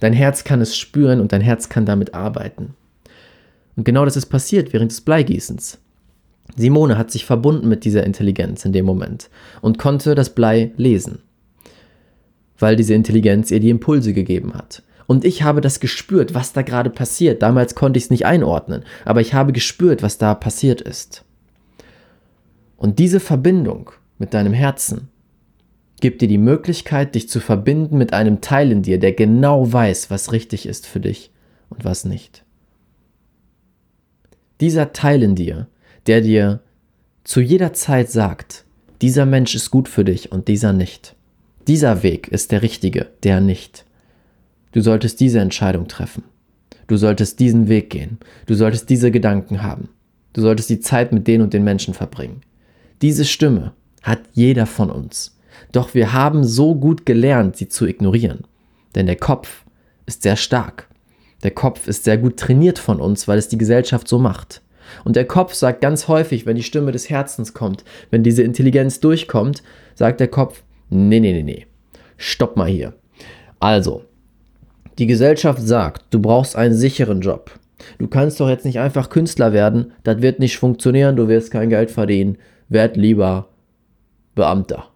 Dein 0.00 0.12
Herz 0.12 0.44
kann 0.44 0.60
es 0.60 0.76
spüren 0.76 1.20
und 1.20 1.32
dein 1.32 1.40
Herz 1.40 1.68
kann 1.68 1.86
damit 1.86 2.14
arbeiten. 2.14 2.74
Und 3.76 3.84
genau 3.84 4.04
das 4.04 4.16
ist 4.16 4.26
passiert 4.26 4.72
während 4.72 4.90
des 4.90 5.00
Bleigießens. 5.00 5.78
Simone 6.56 6.96
hat 6.96 7.10
sich 7.10 7.24
verbunden 7.24 7.68
mit 7.68 7.84
dieser 7.84 8.04
Intelligenz 8.04 8.64
in 8.64 8.72
dem 8.72 8.84
Moment 8.84 9.30
und 9.60 9.78
konnte 9.78 10.14
das 10.14 10.30
Blei 10.30 10.72
lesen, 10.76 11.22
weil 12.58 12.76
diese 12.76 12.94
Intelligenz 12.94 13.50
ihr 13.50 13.60
die 13.60 13.70
Impulse 13.70 14.12
gegeben 14.12 14.54
hat. 14.54 14.82
Und 15.06 15.24
ich 15.24 15.42
habe 15.42 15.60
das 15.60 15.80
gespürt, 15.80 16.34
was 16.34 16.52
da 16.52 16.62
gerade 16.62 16.90
passiert. 16.90 17.42
Damals 17.42 17.74
konnte 17.74 17.98
ich 17.98 18.04
es 18.04 18.10
nicht 18.10 18.24
einordnen, 18.24 18.84
aber 19.04 19.20
ich 19.20 19.34
habe 19.34 19.52
gespürt, 19.52 20.02
was 20.02 20.18
da 20.18 20.34
passiert 20.34 20.80
ist. 20.80 21.24
Und 22.76 22.98
diese 22.98 23.20
Verbindung 23.20 23.90
mit 24.18 24.34
deinem 24.34 24.52
Herzen 24.52 25.08
gibt 26.00 26.22
dir 26.22 26.28
die 26.28 26.38
Möglichkeit, 26.38 27.14
dich 27.14 27.28
zu 27.28 27.40
verbinden 27.40 27.98
mit 27.98 28.12
einem 28.12 28.40
Teil 28.40 28.72
in 28.72 28.82
dir, 28.82 28.98
der 28.98 29.12
genau 29.12 29.72
weiß, 29.72 30.10
was 30.10 30.32
richtig 30.32 30.66
ist 30.66 30.86
für 30.86 31.00
dich 31.00 31.30
und 31.70 31.84
was 31.84 32.04
nicht. 32.04 32.43
Dieser 34.60 34.92
Teil 34.92 35.22
in 35.22 35.34
dir, 35.34 35.66
der 36.06 36.20
dir 36.20 36.60
zu 37.24 37.40
jeder 37.40 37.72
Zeit 37.72 38.10
sagt, 38.10 38.64
dieser 39.02 39.26
Mensch 39.26 39.54
ist 39.54 39.70
gut 39.70 39.88
für 39.88 40.04
dich 40.04 40.30
und 40.32 40.48
dieser 40.48 40.72
nicht. 40.72 41.14
Dieser 41.66 42.02
Weg 42.02 42.28
ist 42.28 42.52
der 42.52 42.62
richtige, 42.62 43.08
der 43.22 43.40
nicht. 43.40 43.84
Du 44.72 44.80
solltest 44.80 45.20
diese 45.20 45.40
Entscheidung 45.40 45.88
treffen. 45.88 46.24
Du 46.86 46.96
solltest 46.96 47.40
diesen 47.40 47.68
Weg 47.68 47.90
gehen. 47.90 48.18
Du 48.46 48.54
solltest 48.54 48.90
diese 48.90 49.10
Gedanken 49.10 49.62
haben. 49.62 49.88
Du 50.34 50.42
solltest 50.42 50.68
die 50.68 50.80
Zeit 50.80 51.12
mit 51.12 51.26
den 51.26 51.40
und 51.40 51.54
den 51.54 51.64
Menschen 51.64 51.94
verbringen. 51.94 52.42
Diese 53.02 53.24
Stimme 53.24 53.72
hat 54.02 54.20
jeder 54.32 54.66
von 54.66 54.90
uns. 54.90 55.38
Doch 55.72 55.94
wir 55.94 56.12
haben 56.12 56.44
so 56.44 56.74
gut 56.74 57.06
gelernt, 57.06 57.56
sie 57.56 57.68
zu 57.68 57.86
ignorieren. 57.86 58.44
Denn 58.94 59.06
der 59.06 59.16
Kopf 59.16 59.64
ist 60.06 60.22
sehr 60.22 60.36
stark. 60.36 60.88
Der 61.44 61.52
Kopf 61.52 61.86
ist 61.86 62.04
sehr 62.04 62.18
gut 62.18 62.38
trainiert 62.38 62.78
von 62.78 63.00
uns, 63.00 63.28
weil 63.28 63.38
es 63.38 63.48
die 63.48 63.58
Gesellschaft 63.58 64.08
so 64.08 64.18
macht. 64.18 64.62
Und 65.04 65.16
der 65.16 65.26
Kopf 65.26 65.54
sagt 65.54 65.80
ganz 65.80 66.08
häufig, 66.08 66.46
wenn 66.46 66.56
die 66.56 66.62
Stimme 66.62 66.90
des 66.90 67.08
Herzens 67.08 67.54
kommt, 67.54 67.84
wenn 68.10 68.22
diese 68.22 68.42
Intelligenz 68.42 69.00
durchkommt, 69.00 69.62
sagt 69.94 70.20
der 70.20 70.28
Kopf, 70.28 70.62
nee, 70.90 71.20
nee, 71.20 71.32
nee, 71.32 71.42
nee, 71.42 71.66
stopp 72.16 72.56
mal 72.56 72.68
hier. 72.68 72.94
Also, 73.60 74.02
die 74.98 75.06
Gesellschaft 75.06 75.60
sagt, 75.62 76.06
du 76.10 76.20
brauchst 76.20 76.56
einen 76.56 76.74
sicheren 76.74 77.20
Job. 77.20 77.50
Du 77.98 78.08
kannst 78.08 78.40
doch 78.40 78.48
jetzt 78.48 78.64
nicht 78.64 78.78
einfach 78.78 79.10
Künstler 79.10 79.52
werden, 79.52 79.92
das 80.02 80.22
wird 80.22 80.38
nicht 80.38 80.58
funktionieren, 80.58 81.16
du 81.16 81.28
wirst 81.28 81.50
kein 81.50 81.70
Geld 81.70 81.90
verdienen, 81.90 82.38
werd 82.68 82.96
lieber 82.96 83.48
Beamter. 84.34 84.88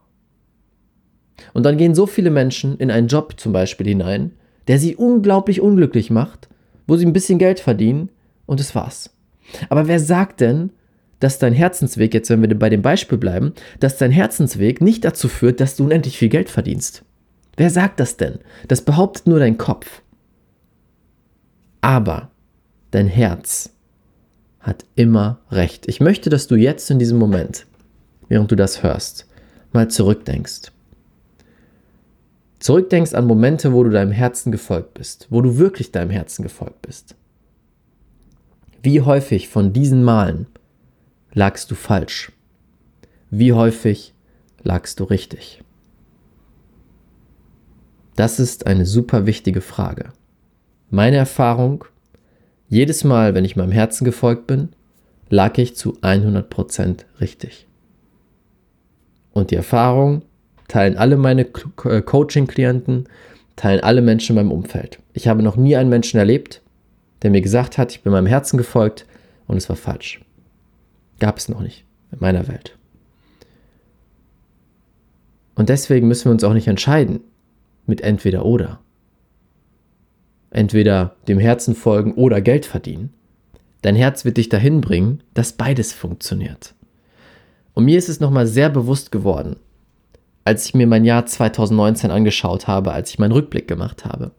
Und 1.53 1.65
dann 1.65 1.77
gehen 1.77 1.95
so 1.95 2.07
viele 2.07 2.31
Menschen 2.31 2.79
in 2.79 2.91
einen 2.91 3.09
Job 3.09 3.35
zum 3.37 3.53
Beispiel 3.53 3.87
hinein, 3.89 4.33
der 4.69 4.79
sie 4.79 4.97
unglaublich 4.97 5.61
unglücklich 5.61 6.11
macht, 6.11 6.49
wo 6.87 6.97
sie 6.97 7.07
ein 7.07 7.13
bisschen 7.13 7.39
Geld 7.39 7.61
verdienen 7.61 8.11
und 8.47 8.61
es 8.61 8.75
war's. 8.75 9.11
Aber 9.69 9.89
wer 9.89 9.99
sagt 9.99 10.41
denn, 10.41 10.71
dass 11.21 11.39
dein 11.39 11.53
Herzensweg, 11.53 12.15
jetzt 12.15 12.31
wenn 12.31 12.43
wir 12.43 12.59
bei 12.59 12.71
dem 12.71 12.83
Beispiel 12.83 13.19
bleiben, 13.19 13.55
dass 13.81 13.99
dein 13.99 14.13
Herzensweg 14.13 14.81
nicht 14.81 15.05
dazu 15.05 15.29
führt, 15.29 15.61
dass 15.61 15.75
du 15.75 15.85
unendlich 15.85 16.17
viel 16.17 16.29
Geld 16.29 16.49
verdienst? 16.49 17.05
Wer 17.57 17.71
sagt 17.71 17.99
das 17.99 18.17
denn? 18.17 18.39
Das 18.69 18.83
behauptet 18.83 19.27
nur 19.27 19.41
dein 19.41 19.59
Kopf. 19.59 20.03
Aber 21.81 22.31
dein 22.93 23.09
Herz 23.09 23.71
hat 24.61 24.85
immer 24.95 25.41
recht. 25.51 25.89
Ich 25.89 26.01
möchte, 26.01 26.31
dass 26.31 26.47
du 26.47 26.55
jetzt 26.55 26.91
in 26.91 26.99
diesem 26.99 27.19
Moment, 27.19 27.67
während 28.29 28.51
du 28.51 28.57
das 28.57 28.83
hörst, 28.83 29.27
mal 29.73 29.89
zurückdenkst. 29.89 30.73
Zurückdenkst 32.59 33.15
an 33.15 33.27
Momente, 33.27 33.73
wo 33.73 33.85
du 33.85 33.91
deinem 33.91 34.13
Herzen 34.13 34.51
gefolgt 34.51 34.95
bist, 34.95 35.29
wo 35.31 35.41
du 35.41 35.59
wirklich 35.59 35.93
deinem 35.93 36.11
Herzen 36.11 36.43
gefolgt 36.43 36.83
bist. 36.83 37.15
Wie 38.83 39.01
häufig 39.01 39.49
von 39.49 39.73
diesen 39.73 40.03
Malen 40.03 40.47
lagst 41.33 41.71
du 41.71 41.75
falsch? 41.75 42.33
Wie 43.31 43.53
häufig 43.53 44.15
lagst 44.63 45.01
du 45.01 45.05
richtig? 45.05 45.63
Das 48.17 48.41
ist 48.41 48.67
eine 48.67 48.87
super 48.87 49.27
wichtige 49.27 49.61
Frage. 49.61 50.13
Meine 50.91 51.17
Erfahrung, 51.17 51.85
jedes 52.69 53.05
Mal, 53.05 53.35
wenn 53.35 53.45
ich 53.45 53.55
meinem 53.55 53.73
Herzen 53.73 54.05
gefolgt 54.05 54.47
bin, 54.47 54.71
lag 55.29 55.57
ich 55.59 55.77
zu 55.77 55.99
100% 56.01 57.05
richtig. 57.21 57.67
Und 59.33 59.51
die 59.51 59.57
Erfahrung 59.57 60.23
teilen 60.69 60.97
alle 60.97 61.17
meine 61.17 61.47
äh, 61.85 62.03
Coaching-Klienten, 62.03 63.09
teilen 63.57 63.83
alle 63.83 64.03
Menschen 64.03 64.37
in 64.37 64.43
meinem 64.43 64.53
Umfeld. 64.53 65.01
Ich 65.15 65.27
habe 65.27 65.43
noch 65.43 65.57
nie 65.57 65.77
einen 65.77 65.91
Menschen 65.91 66.19
erlebt, 66.19 66.63
der 67.23 67.31
mir 67.31 67.41
gesagt 67.41 67.79
hat, 67.79 67.91
ich 67.93 68.03
bin 68.03 68.13
meinem 68.13 68.27
Herzen 68.27 68.57
gefolgt 68.57 69.07
und 69.47 69.57
es 69.57 69.69
war 69.69 69.77
falsch. 69.77 70.21
Gab 71.19 71.39
es 71.39 71.49
noch 71.49 71.61
nicht 71.61 71.85
in 72.13 72.19
meiner 72.21 72.47
Welt. 72.47 72.77
Und 75.57 75.69
deswegen 75.71 76.07
müssen 76.07 76.27
wir 76.27 76.33
uns 76.33 76.45
auch 76.45 76.55
nicht 76.55 76.69
entscheiden 76.69 77.21
mit 77.87 78.03
entweder 78.03 78.45
oder. 78.45 78.79
Entweder 80.51 81.17
dem 81.27 81.41
Herzen 81.41 81.75
folgen 81.75 82.15
oder 82.15 82.41
Geld 82.41 82.65
verdienen. 82.65 83.13
Dein 83.83 83.97
Herz 83.97 84.25
wird 84.25 84.37
dich 84.37 84.49
dahin 84.49 84.81
bringen, 84.81 85.23
dass 85.35 85.53
beides 85.53 85.93
funktioniert. 85.93 86.75
Und 87.75 87.85
mir 87.85 87.99
ist 87.99 88.09
es 88.09 88.21
nochmal 88.21 88.47
sehr 88.47 88.71
bewusst 88.71 89.11
geworden, 89.11 89.57
als 90.49 90.65
ich 90.65 90.75
mir 90.75 90.87
mein 90.87 91.05
Jahr 91.05 91.27
2019 91.27 92.11
angeschaut 92.11 92.67
habe, 92.67 92.93
als 92.93 93.11
ich 93.11 93.19
meinen 93.19 93.33
Rückblick 93.33 93.69
gemacht 93.69 94.07
habe. 94.07 94.31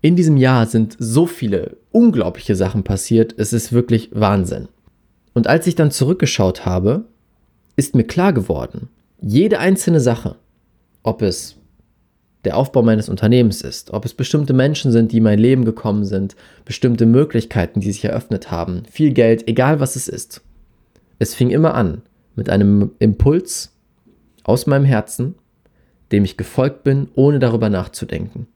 In 0.00 0.14
diesem 0.14 0.36
Jahr 0.36 0.66
sind 0.66 0.96
so 1.00 1.26
viele 1.26 1.76
unglaubliche 1.90 2.54
Sachen 2.54 2.84
passiert, 2.84 3.34
es 3.36 3.52
ist 3.52 3.72
wirklich 3.72 4.10
Wahnsinn. 4.12 4.68
Und 5.34 5.48
als 5.48 5.66
ich 5.66 5.74
dann 5.74 5.90
zurückgeschaut 5.90 6.66
habe, 6.66 7.06
ist 7.74 7.96
mir 7.96 8.04
klar 8.04 8.32
geworden, 8.32 8.90
jede 9.20 9.58
einzelne 9.58 9.98
Sache, 9.98 10.36
ob 11.02 11.20
es 11.20 11.56
der 12.44 12.56
Aufbau 12.56 12.82
meines 12.82 13.08
Unternehmens 13.08 13.60
ist, 13.60 13.90
ob 13.90 14.04
es 14.04 14.14
bestimmte 14.14 14.52
Menschen 14.52 14.92
sind, 14.92 15.10
die 15.10 15.16
in 15.16 15.24
mein 15.24 15.40
Leben 15.40 15.64
gekommen 15.64 16.04
sind, 16.04 16.36
bestimmte 16.64 17.06
Möglichkeiten, 17.06 17.80
die 17.80 17.90
sich 17.90 18.04
eröffnet 18.04 18.52
haben, 18.52 18.84
viel 18.88 19.12
Geld, 19.12 19.48
egal 19.48 19.80
was 19.80 19.96
es 19.96 20.06
ist. 20.06 20.42
Es 21.18 21.34
fing 21.34 21.50
immer 21.50 21.74
an 21.74 22.02
mit 22.36 22.48
einem 22.48 22.92
Impuls 23.00 23.72
aus 24.44 24.66
meinem 24.66 24.84
Herzen, 24.84 25.34
dem 26.12 26.24
ich 26.24 26.36
gefolgt 26.36 26.82
bin, 26.82 27.08
ohne 27.14 27.38
darüber 27.38 27.68
nachzudenken 27.68 28.46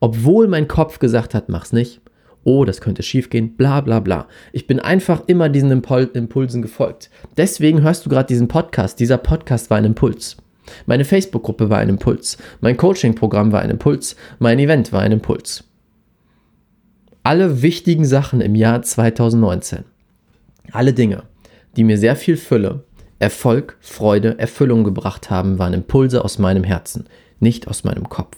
obwohl 0.00 0.48
mein 0.48 0.68
Kopf 0.68 0.98
gesagt 0.98 1.34
hat, 1.34 1.48
mach's 1.48 1.72
nicht. 1.72 2.00
Oh, 2.44 2.64
das 2.64 2.80
könnte 2.80 3.04
schiefgehen, 3.04 3.56
bla 3.56 3.80
bla 3.80 4.00
bla. 4.00 4.26
Ich 4.52 4.66
bin 4.66 4.80
einfach 4.80 5.22
immer 5.28 5.48
diesen 5.48 5.70
Impul 5.70 6.10
Impulsen 6.12 6.60
gefolgt. 6.60 7.08
Deswegen 7.36 7.82
hörst 7.82 8.04
du 8.04 8.10
gerade 8.10 8.26
diesen 8.26 8.48
Podcast. 8.48 8.98
Dieser 8.98 9.18
Podcast 9.18 9.70
war 9.70 9.78
ein 9.78 9.84
Impuls. 9.84 10.38
Meine 10.86 11.04
Facebook-Gruppe 11.04 11.70
war 11.70 11.78
ein 11.78 11.88
Impuls. 11.88 12.36
Mein 12.60 12.76
Coaching-Programm 12.76 13.52
war 13.52 13.60
ein 13.60 13.70
Impuls. 13.70 14.16
Mein 14.40 14.58
Event 14.58 14.92
war 14.92 15.02
ein 15.02 15.12
Impuls. 15.12 15.64
Alle 17.22 17.62
wichtigen 17.62 18.04
Sachen 18.04 18.40
im 18.40 18.56
Jahr 18.56 18.82
2019. 18.82 19.84
Alle 20.72 20.92
Dinge, 20.92 21.22
die 21.76 21.84
mir 21.84 21.96
sehr 21.96 22.16
viel 22.16 22.36
Fülle, 22.36 22.82
Erfolg, 23.22 23.76
Freude, 23.80 24.36
Erfüllung 24.40 24.82
gebracht 24.82 25.30
haben, 25.30 25.56
waren 25.56 25.74
Impulse 25.74 26.24
aus 26.24 26.40
meinem 26.40 26.64
Herzen, 26.64 27.04
nicht 27.38 27.68
aus 27.68 27.84
meinem 27.84 28.08
Kopf. 28.08 28.36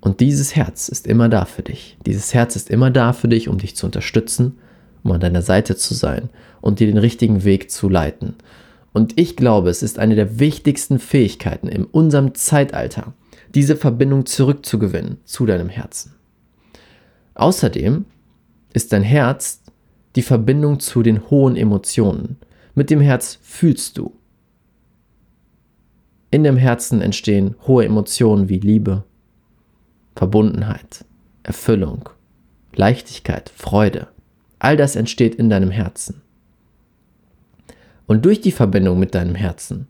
Und 0.00 0.18
dieses 0.18 0.56
Herz 0.56 0.88
ist 0.88 1.06
immer 1.06 1.28
da 1.28 1.44
für 1.44 1.62
dich. 1.62 1.96
Dieses 2.04 2.34
Herz 2.34 2.56
ist 2.56 2.68
immer 2.68 2.90
da 2.90 3.12
für 3.12 3.28
dich, 3.28 3.48
um 3.48 3.58
dich 3.58 3.76
zu 3.76 3.86
unterstützen, 3.86 4.58
um 5.04 5.12
an 5.12 5.20
deiner 5.20 5.42
Seite 5.42 5.76
zu 5.76 5.94
sein 5.94 6.28
und 6.60 6.80
dir 6.80 6.88
den 6.88 6.98
richtigen 6.98 7.44
Weg 7.44 7.70
zu 7.70 7.88
leiten. 7.88 8.34
Und 8.92 9.16
ich 9.16 9.36
glaube, 9.36 9.70
es 9.70 9.84
ist 9.84 10.00
eine 10.00 10.16
der 10.16 10.40
wichtigsten 10.40 10.98
Fähigkeiten 10.98 11.68
in 11.68 11.84
unserem 11.84 12.34
Zeitalter, 12.34 13.12
diese 13.54 13.76
Verbindung 13.76 14.26
zurückzugewinnen 14.26 15.18
zu 15.24 15.46
deinem 15.46 15.68
Herzen. 15.68 16.14
Außerdem 17.36 18.06
ist 18.72 18.92
dein 18.92 19.04
Herz 19.04 19.62
die 20.16 20.22
Verbindung 20.22 20.80
zu 20.80 21.04
den 21.04 21.30
hohen 21.30 21.54
Emotionen. 21.54 22.38
Mit 22.74 22.90
dem 22.90 23.00
Herz 23.00 23.38
fühlst 23.42 23.98
du. 23.98 24.12
In 26.30 26.42
dem 26.42 26.56
Herzen 26.56 27.00
entstehen 27.00 27.54
hohe 27.66 27.84
Emotionen 27.84 28.48
wie 28.48 28.58
Liebe, 28.58 29.04
Verbundenheit, 30.16 31.04
Erfüllung, 31.44 32.08
Leichtigkeit, 32.74 33.50
Freude. 33.50 34.08
All 34.58 34.76
das 34.76 34.96
entsteht 34.96 35.36
in 35.36 35.48
deinem 35.48 35.70
Herzen. 35.70 36.22
Und 38.06 38.24
durch 38.24 38.40
die 38.40 38.52
Verbindung 38.52 38.98
mit 38.98 39.14
deinem 39.14 39.36
Herzen 39.36 39.86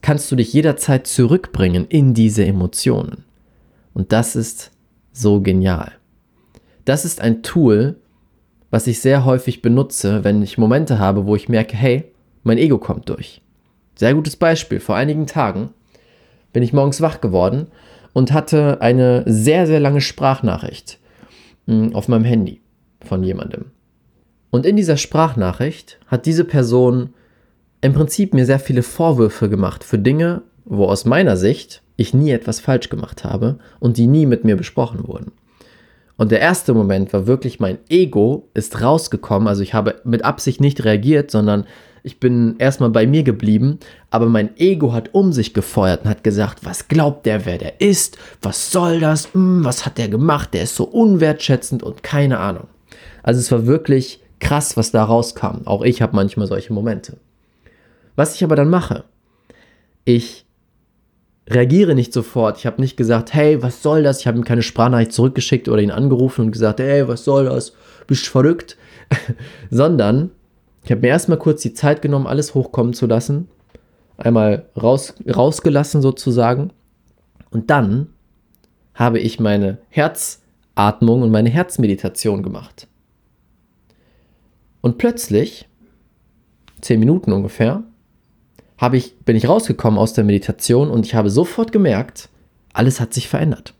kannst 0.00 0.30
du 0.32 0.36
dich 0.36 0.52
jederzeit 0.52 1.06
zurückbringen 1.06 1.86
in 1.88 2.14
diese 2.14 2.44
Emotionen. 2.46 3.24
Und 3.92 4.12
das 4.12 4.36
ist 4.36 4.70
so 5.12 5.40
genial. 5.42 5.92
Das 6.84 7.04
ist 7.04 7.20
ein 7.20 7.42
Tool, 7.42 7.96
was 8.70 8.86
ich 8.86 9.00
sehr 9.00 9.24
häufig 9.24 9.62
benutze, 9.62 10.24
wenn 10.24 10.42
ich 10.42 10.58
Momente 10.58 10.98
habe, 10.98 11.26
wo 11.26 11.36
ich 11.36 11.48
merke, 11.48 11.76
hey, 11.76 12.04
mein 12.42 12.58
Ego 12.58 12.78
kommt 12.78 13.08
durch. 13.08 13.42
Sehr 13.94 14.14
gutes 14.14 14.36
Beispiel. 14.36 14.80
Vor 14.80 14.96
einigen 14.96 15.26
Tagen 15.26 15.70
bin 16.52 16.62
ich 16.62 16.72
morgens 16.72 17.00
wach 17.00 17.20
geworden 17.20 17.68
und 18.12 18.32
hatte 18.32 18.80
eine 18.80 19.24
sehr, 19.26 19.66
sehr 19.66 19.80
lange 19.80 20.00
Sprachnachricht 20.00 20.98
hm, 21.66 21.94
auf 21.94 22.08
meinem 22.08 22.24
Handy 22.24 22.60
von 23.04 23.22
jemandem. 23.22 23.66
Und 24.50 24.66
in 24.66 24.76
dieser 24.76 24.96
Sprachnachricht 24.96 25.98
hat 26.06 26.26
diese 26.26 26.44
Person 26.44 27.10
im 27.80 27.92
Prinzip 27.92 28.34
mir 28.34 28.46
sehr 28.46 28.58
viele 28.58 28.82
Vorwürfe 28.82 29.48
gemacht 29.48 29.84
für 29.84 29.98
Dinge, 29.98 30.42
wo 30.64 30.86
aus 30.86 31.04
meiner 31.04 31.36
Sicht 31.36 31.82
ich 31.96 32.14
nie 32.14 32.30
etwas 32.30 32.60
falsch 32.60 32.88
gemacht 32.88 33.24
habe 33.24 33.58
und 33.80 33.96
die 33.96 34.06
nie 34.06 34.26
mit 34.26 34.44
mir 34.44 34.56
besprochen 34.56 35.06
wurden. 35.06 35.32
Und 36.18 36.32
der 36.32 36.40
erste 36.40 36.74
Moment 36.74 37.12
war 37.14 37.26
wirklich, 37.26 37.60
mein 37.60 37.78
Ego 37.88 38.48
ist 38.52 38.82
rausgekommen. 38.82 39.48
Also 39.48 39.62
ich 39.62 39.72
habe 39.72 40.02
mit 40.04 40.24
Absicht 40.24 40.60
nicht 40.60 40.84
reagiert, 40.84 41.30
sondern 41.30 41.64
Ich 42.02 42.20
bin 42.20 42.56
erstmal 42.58 42.90
bei 42.90 43.06
mir 43.06 43.22
geblieben, 43.22 43.78
aber 44.10 44.26
mein 44.26 44.56
Ego 44.56 44.92
hat 44.92 45.10
um 45.12 45.32
sich 45.32 45.52
gefeuert 45.52 46.04
und 46.04 46.10
hat 46.10 46.24
gesagt, 46.24 46.64
was 46.64 46.88
glaubt 46.88 47.26
der, 47.26 47.44
wer 47.44 47.58
der 47.58 47.80
ist? 47.80 48.16
Was 48.40 48.70
soll 48.70 49.00
das? 49.00 49.34
Hm, 49.34 49.64
was 49.64 49.84
hat 49.84 49.98
der 49.98 50.08
gemacht? 50.08 50.54
Der 50.54 50.62
ist 50.62 50.74
so 50.76 50.84
unwertschätzend 50.84 51.82
und 51.82 52.02
keine 52.02 52.38
Ahnung. 52.38 52.66
Also 53.22 53.40
es 53.40 53.52
war 53.52 53.66
wirklich 53.66 54.22
krass, 54.40 54.76
was 54.76 54.90
da 54.90 55.04
rauskam. 55.04 55.66
Auch 55.66 55.82
ich 55.82 56.00
habe 56.00 56.16
manchmal 56.16 56.46
solche 56.46 56.72
Momente. 56.72 57.18
Was 58.16 58.34
ich 58.34 58.44
aber 58.44 58.56
dann 58.56 58.70
mache, 58.70 59.04
ich 60.04 60.46
reagiere 61.48 61.94
nicht 61.94 62.12
sofort. 62.12 62.58
Ich 62.58 62.66
habe 62.66 62.80
nicht 62.80 62.96
gesagt, 62.96 63.34
hey, 63.34 63.62
was 63.62 63.82
soll 63.82 64.02
das? 64.02 64.20
Ich 64.20 64.26
habe 64.26 64.38
ihm 64.38 64.44
keine 64.44 64.62
Sprachnachricht 64.62 65.12
zurückgeschickt 65.12 65.68
oder 65.68 65.82
ihn 65.82 65.90
angerufen 65.90 66.46
und 66.46 66.52
gesagt, 66.52 66.80
hey, 66.80 67.08
was 67.08 67.24
soll 67.24 67.46
das? 67.46 67.72
Bist 68.06 68.26
du 68.26 68.30
verrückt? 68.30 68.76
Sondern 69.70 70.30
ich 70.84 70.90
habe 70.90 71.00
mir 71.02 71.08
erstmal 71.08 71.38
kurz 71.38 71.62
die 71.62 71.74
Zeit 71.74 72.02
genommen, 72.02 72.26
alles 72.26 72.54
hochkommen 72.54 72.94
zu 72.94 73.06
lassen. 73.06 73.48
Einmal 74.16 74.66
raus, 74.80 75.14
rausgelassen 75.28 76.02
sozusagen. 76.02 76.72
Und 77.50 77.70
dann 77.70 78.08
habe 78.94 79.20
ich 79.20 79.38
meine 79.38 79.78
Herzatmung 79.88 81.22
und 81.22 81.30
meine 81.30 81.50
Herzmeditation 81.50 82.42
gemacht. 82.42 82.88
Und 84.80 84.98
plötzlich, 84.98 85.68
zehn 86.80 87.00
Minuten 87.00 87.32
ungefähr, 87.32 87.82
habe 88.78 88.96
ich, 88.96 89.18
bin 89.18 89.36
ich 89.36 89.48
rausgekommen 89.48 89.98
aus 89.98 90.14
der 90.14 90.24
Meditation 90.24 90.90
und 90.90 91.04
ich 91.04 91.14
habe 91.14 91.30
sofort 91.30 91.72
gemerkt, 91.72 92.28
alles 92.72 93.00
hat 93.00 93.12
sich 93.12 93.28
verändert. 93.28 93.74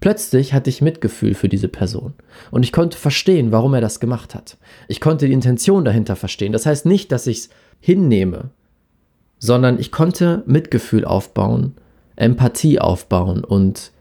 Plötzlich 0.00 0.52
hatte 0.52 0.70
ich 0.70 0.80
Mitgefühl 0.80 1.34
für 1.34 1.48
diese 1.48 1.68
Person 1.68 2.14
und 2.50 2.64
ich 2.64 2.72
konnte 2.72 2.96
verstehen, 2.96 3.52
warum 3.52 3.74
er 3.74 3.80
das 3.80 4.00
gemacht 4.00 4.34
hat. 4.34 4.56
Ich 4.88 5.00
konnte 5.00 5.26
die 5.26 5.32
Intention 5.32 5.84
dahinter 5.84 6.16
verstehen. 6.16 6.52
Das 6.52 6.66
heißt 6.66 6.86
nicht, 6.86 7.12
dass 7.12 7.26
ich 7.26 7.38
es 7.38 7.50
hinnehme, 7.80 8.50
sondern 9.38 9.78
ich 9.78 9.92
konnte 9.92 10.42
Mitgefühl 10.46 11.04
aufbauen, 11.04 11.74
Empathie 12.16 12.80
aufbauen 12.80 13.44
und 13.44 13.92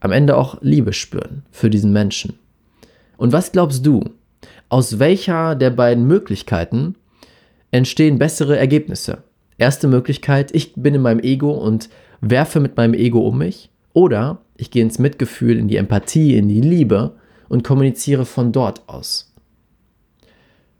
am 0.00 0.12
Ende 0.12 0.36
auch 0.36 0.58
Liebe 0.60 0.92
spüren 0.92 1.44
für 1.50 1.70
diesen 1.70 1.92
Menschen. 1.92 2.38
Und 3.16 3.32
was 3.32 3.52
glaubst 3.52 3.86
du, 3.86 4.04
aus 4.68 4.98
welcher 4.98 5.54
der 5.54 5.70
beiden 5.70 6.06
Möglichkeiten 6.06 6.96
entstehen 7.70 8.18
bessere 8.18 8.58
Ergebnisse? 8.58 9.22
Erste 9.58 9.86
Möglichkeit, 9.86 10.54
ich 10.54 10.74
bin 10.74 10.94
in 10.94 11.02
meinem 11.02 11.20
Ego 11.20 11.52
und 11.52 11.88
werfe 12.20 12.60
mit 12.60 12.76
meinem 12.76 12.94
Ego 12.94 13.20
um 13.20 13.38
mich. 13.38 13.70
Oder 13.92 14.38
ich 14.56 14.70
gehe 14.70 14.82
ins 14.82 14.98
Mitgefühl, 14.98 15.58
in 15.58 15.68
die 15.68 15.76
Empathie, 15.76 16.36
in 16.36 16.48
die 16.48 16.60
Liebe 16.60 17.12
und 17.48 17.62
kommuniziere 17.62 18.24
von 18.24 18.52
dort 18.52 18.88
aus. 18.88 19.32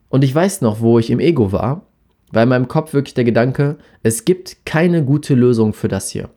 Und 0.08 0.24
ich 0.24 0.34
weiß 0.34 0.60
noch, 0.60 0.80
wo 0.80 0.98
ich 0.98 1.10
im 1.10 1.20
Ego 1.20 1.52
war, 1.52 1.86
war 2.32 2.42
in 2.42 2.48
meinem 2.48 2.68
Kopf 2.68 2.92
wirklich 2.92 3.14
der 3.14 3.24
Gedanke, 3.24 3.76
es 4.02 4.24
gibt 4.24 4.66
keine 4.66 5.04
gute 5.04 5.34
Lösung 5.34 5.72
für 5.72 5.88
das 5.88 6.10
hier. 6.10 6.30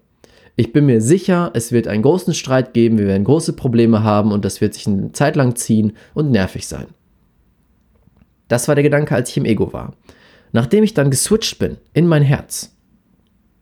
Ich 0.56 0.74
bin 0.74 0.88
mir 0.88 1.02
sicher, 1.02 1.52
es 1.54 1.72
wird 1.72 1.88
einen 1.88 2.02
großen 2.02 2.34
Streit 2.34 2.74
geben, 2.74 2.98
wir 2.98 3.08
werden 3.08 3.24
große 3.24 3.54
Probleme 3.54 4.04
haben 4.04 4.32
und 4.32 4.46
das 4.46 4.62
wird 4.62 4.74
sich 4.74 4.88
eine 4.88 5.12
Zeit 5.12 5.36
lang 5.36 5.56
ziehen 5.56 5.94
und 6.14 6.32
nervig 6.32 6.68
sein. 6.68 6.88
Das 8.48 8.68
war 8.68 8.76
der 8.76 8.84
Gedanke, 8.84 9.14
als 9.14 9.30
ich 9.30 9.38
im 9.38 9.46
Ego 9.46 9.74
war. 9.74 9.94
Nachdem 10.52 10.84
ich 10.84 10.94
dann 10.94 11.12
geswitcht 11.12 11.60
bin 11.60 11.78
in 11.94 12.08
mein 12.08 12.24
Herz, 12.24 12.76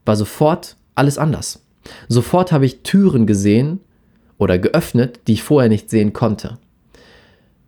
war 0.06 0.16
sofort 0.16 0.76
alles 0.94 1.18
anders. 1.18 1.66
Sofort 2.08 2.52
habe 2.52 2.66
ich 2.66 2.84
Türen 2.84 3.28
gesehen 3.28 3.80
oder 4.38 4.58
geöffnet, 4.58 5.22
die 5.28 5.34
ich 5.34 5.44
vorher 5.44 5.70
nicht 5.70 5.90
sehen 5.90 6.14
konnte. 6.14 6.58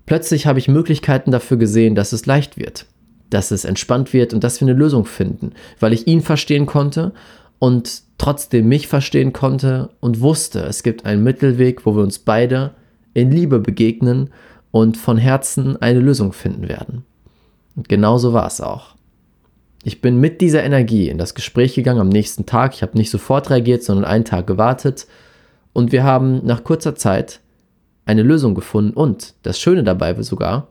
Plötzlich 0.05 0.47
habe 0.47 0.59
ich 0.59 0.67
Möglichkeiten 0.67 1.31
dafür 1.31 1.57
gesehen, 1.57 1.95
dass 1.95 2.13
es 2.13 2.25
leicht 2.25 2.57
wird, 2.57 2.85
dass 3.29 3.51
es 3.51 3.65
entspannt 3.65 4.13
wird 4.13 4.33
und 4.33 4.43
dass 4.43 4.61
wir 4.61 4.67
eine 4.67 4.77
Lösung 4.77 5.05
finden, 5.05 5.51
weil 5.79 5.93
ich 5.93 6.07
ihn 6.07 6.21
verstehen 6.21 6.65
konnte 6.65 7.13
und 7.59 8.03
trotzdem 8.17 8.67
mich 8.67 8.87
verstehen 8.87 9.33
konnte 9.33 9.89
und 9.99 10.21
wusste, 10.21 10.61
es 10.61 10.83
gibt 10.83 11.05
einen 11.05 11.23
Mittelweg, 11.23 11.85
wo 11.85 11.95
wir 11.95 12.03
uns 12.03 12.19
beide 12.19 12.73
in 13.13 13.31
Liebe 13.31 13.59
begegnen 13.59 14.29
und 14.71 14.95
von 14.97 15.17
Herzen 15.17 15.75
eine 15.81 15.99
Lösung 15.99 16.33
finden 16.33 16.67
werden. 16.67 17.03
Und 17.75 17.89
genauso 17.89 18.33
war 18.33 18.47
es 18.47 18.61
auch. 18.61 18.96
Ich 19.87 20.01
bin 20.01 20.19
mit 20.19 20.41
dieser 20.41 20.65
Energie 20.65 21.07
in 21.07 21.17
das 21.17 21.33
Gespräch 21.33 21.75
gegangen 21.75 22.01
am 22.01 22.09
nächsten 22.09 22.45
Tag. 22.45 22.73
Ich 22.73 22.81
habe 22.81 22.97
nicht 22.97 23.09
sofort 23.09 23.49
reagiert, 23.49 23.83
sondern 23.83 24.03
einen 24.03 24.25
Tag 24.25 24.45
gewartet. 24.45 25.07
Und 25.71 25.93
wir 25.93 26.03
haben 26.03 26.45
nach 26.45 26.65
kurzer 26.65 26.95
Zeit 26.95 27.39
eine 28.03 28.21
Lösung 28.21 28.53
gefunden. 28.53 28.91
Und 28.91 29.35
das 29.43 29.61
Schöne 29.61 29.85
dabei 29.85 30.17
war 30.17 30.23
sogar, 30.25 30.67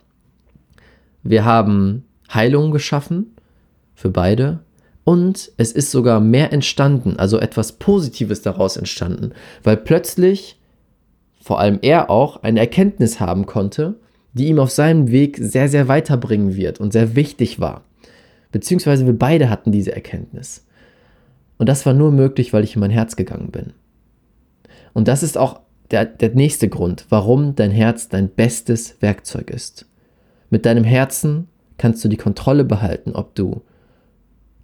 wir 1.22 1.46
haben 1.46 2.04
Heilung 2.30 2.72
geschaffen 2.72 3.34
für 3.94 4.10
beide. 4.10 4.58
Und 5.04 5.50
es 5.56 5.72
ist 5.72 5.92
sogar 5.92 6.20
mehr 6.20 6.52
entstanden, 6.52 7.16
also 7.16 7.38
etwas 7.38 7.72
Positives 7.72 8.42
daraus 8.42 8.76
entstanden, 8.76 9.32
weil 9.62 9.78
plötzlich, 9.78 10.60
vor 11.40 11.58
allem 11.58 11.78
er 11.80 12.10
auch, 12.10 12.42
eine 12.42 12.60
Erkenntnis 12.60 13.18
haben 13.18 13.46
konnte, 13.46 13.94
die 14.34 14.48
ihm 14.48 14.58
auf 14.58 14.72
seinem 14.72 15.10
Weg 15.10 15.38
sehr, 15.40 15.70
sehr 15.70 15.88
weiterbringen 15.88 16.54
wird 16.54 16.80
und 16.80 16.92
sehr 16.92 17.16
wichtig 17.16 17.60
war. 17.60 17.85
Beziehungsweise 18.52 19.06
wir 19.06 19.18
beide 19.18 19.50
hatten 19.50 19.72
diese 19.72 19.94
Erkenntnis. 19.94 20.64
Und 21.58 21.68
das 21.68 21.86
war 21.86 21.92
nur 21.92 22.12
möglich, 22.12 22.52
weil 22.52 22.64
ich 22.64 22.74
in 22.74 22.80
mein 22.80 22.90
Herz 22.90 23.16
gegangen 23.16 23.50
bin. 23.50 23.72
Und 24.92 25.08
das 25.08 25.22
ist 25.22 25.38
auch 25.38 25.60
der, 25.90 26.04
der 26.04 26.30
nächste 26.30 26.68
Grund, 26.68 27.06
warum 27.08 27.54
dein 27.54 27.70
Herz 27.70 28.08
dein 28.08 28.28
bestes 28.28 29.00
Werkzeug 29.00 29.50
ist. 29.50 29.86
Mit 30.50 30.66
deinem 30.66 30.84
Herzen 30.84 31.48
kannst 31.78 32.04
du 32.04 32.08
die 32.08 32.16
Kontrolle 32.16 32.64
behalten, 32.64 33.12
ob 33.12 33.34
du 33.34 33.62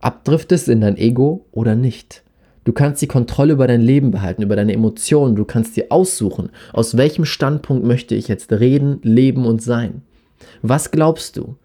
abdriftest 0.00 0.68
in 0.68 0.80
dein 0.80 0.96
Ego 0.96 1.46
oder 1.52 1.74
nicht. 1.74 2.22
Du 2.64 2.72
kannst 2.72 3.02
die 3.02 3.08
Kontrolle 3.08 3.54
über 3.54 3.66
dein 3.66 3.80
Leben 3.80 4.10
behalten, 4.10 4.42
über 4.42 4.56
deine 4.56 4.72
Emotionen. 4.72 5.34
Du 5.34 5.44
kannst 5.44 5.76
dir 5.76 5.86
aussuchen, 5.90 6.50
aus 6.72 6.96
welchem 6.96 7.24
Standpunkt 7.24 7.84
möchte 7.84 8.14
ich 8.14 8.28
jetzt 8.28 8.52
reden, 8.52 9.00
leben 9.02 9.46
und 9.46 9.62
sein. 9.62 10.02
Was 10.62 10.90
glaubst 10.90 11.36
du? 11.36 11.56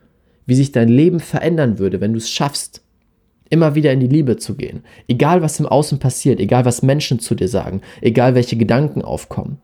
Wie 0.48 0.56
sich 0.56 0.72
dein 0.72 0.88
Leben 0.88 1.20
verändern 1.20 1.78
würde, 1.78 2.02
wenn 2.02 2.14
du 2.14 2.18
es 2.18 2.32
schaffst, 2.32 2.82
immer 3.50 3.76
wieder 3.76 3.94
in 3.94 4.00
die 4.00 4.08
Liebe 4.08 4.38
zu 4.38 4.56
gehen. 4.56 4.84
Egal 5.08 5.42
was 5.42 5.60
im 5.60 5.68
Außen 5.68 6.00
passiert, 6.00 6.40
egal 6.40 6.66
was 6.66 6.82
Menschen 6.82 7.20
zu 7.20 7.36
dir 7.36 7.48
sagen, 7.48 7.82
egal 8.02 8.34
welche 8.34 8.58
Gedanken 8.58 9.02
aufkommen. 9.02 9.60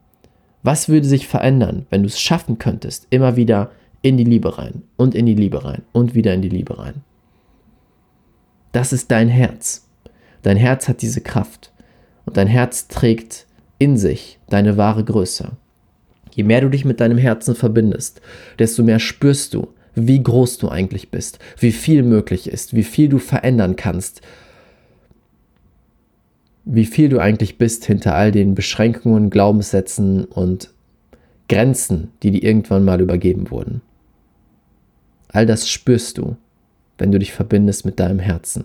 Was 0.62 0.88
würde 0.88 1.06
sich 1.06 1.26
verändern, 1.26 1.86
wenn 1.90 2.02
du 2.02 2.08
es 2.08 2.20
schaffen 2.20 2.58
könntest, 2.58 3.06
immer 3.10 3.36
wieder 3.36 3.70
in 4.02 4.16
die 4.16 4.24
Liebe 4.24 4.56
rein 4.56 4.82
und 4.96 5.14
in 5.14 5.26
die 5.26 5.34
Liebe 5.34 5.64
rein 5.64 5.82
und 5.92 6.14
wieder 6.14 6.32
in 6.32 6.42
die 6.42 6.48
Liebe 6.48 6.78
rein? 6.78 7.02
Das 8.72 8.92
ist 8.92 9.10
dein 9.10 9.28
Herz. 9.28 9.88
Dein 10.42 10.56
Herz 10.56 10.88
hat 10.88 11.02
diese 11.02 11.20
Kraft 11.20 11.72
und 12.26 12.36
dein 12.36 12.48
Herz 12.48 12.88
trägt 12.88 13.46
in 13.78 13.96
sich 13.96 14.38
deine 14.48 14.76
wahre 14.76 15.04
Größe. 15.04 15.52
Je 16.32 16.42
mehr 16.42 16.60
du 16.60 16.68
dich 16.68 16.84
mit 16.84 17.00
deinem 17.00 17.18
Herzen 17.18 17.54
verbindest, 17.54 18.20
desto 18.58 18.82
mehr 18.82 18.98
spürst 18.98 19.54
du, 19.54 19.68
wie 19.94 20.22
groß 20.22 20.58
du 20.58 20.68
eigentlich 20.68 21.10
bist, 21.10 21.38
wie 21.58 21.72
viel 21.72 22.02
möglich 22.02 22.48
ist, 22.48 22.74
wie 22.74 22.82
viel 22.82 23.08
du 23.08 23.18
verändern 23.18 23.76
kannst, 23.76 24.20
wie 26.64 26.86
viel 26.86 27.08
du 27.08 27.18
eigentlich 27.18 27.58
bist 27.58 27.84
hinter 27.84 28.14
all 28.14 28.32
den 28.32 28.54
Beschränkungen, 28.54 29.30
Glaubenssätzen 29.30 30.24
und 30.24 30.70
Grenzen, 31.48 32.10
die 32.22 32.30
dir 32.30 32.42
irgendwann 32.42 32.84
mal 32.84 33.00
übergeben 33.00 33.50
wurden. 33.50 33.82
All 35.28 35.46
das 35.46 35.68
spürst 35.68 36.18
du, 36.18 36.36
wenn 36.96 37.12
du 37.12 37.18
dich 37.18 37.32
verbindest 37.32 37.84
mit 37.84 38.00
deinem 38.00 38.18
Herzen. 38.18 38.64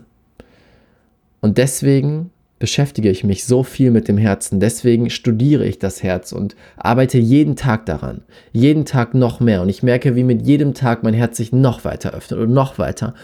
Und 1.42 1.58
deswegen 1.58 2.32
beschäftige 2.60 3.10
ich 3.10 3.24
mich 3.24 3.46
so 3.46 3.64
viel 3.64 3.90
mit 3.90 4.08
dem 4.08 4.18
Herzen. 4.18 4.60
Deswegen 4.60 5.10
studiere 5.10 5.66
ich 5.66 5.80
das 5.80 6.04
Herz 6.04 6.34
und 6.34 6.56
arbeite 6.78 7.18
jeden 7.18 7.56
Tag 7.56 7.86
daran. 7.86 8.22
Jeden 8.52 8.86
Tag 8.86 9.16
noch 9.16 9.40
mehr. 9.40 9.62
Und 9.62 9.70
ich 9.70 9.82
merke, 9.82 10.16
wie 10.16 10.26
mit 10.26 10.46
jedem 10.46 10.74
Tag 10.74 11.02
mein 11.02 11.14
Herz 11.14 11.38
sich 11.38 11.54
noch 11.54 11.86
weiter 11.86 12.14
öffnet 12.14 12.40
und 12.40 12.54
noch 12.54 12.78
weiter. 12.78 13.16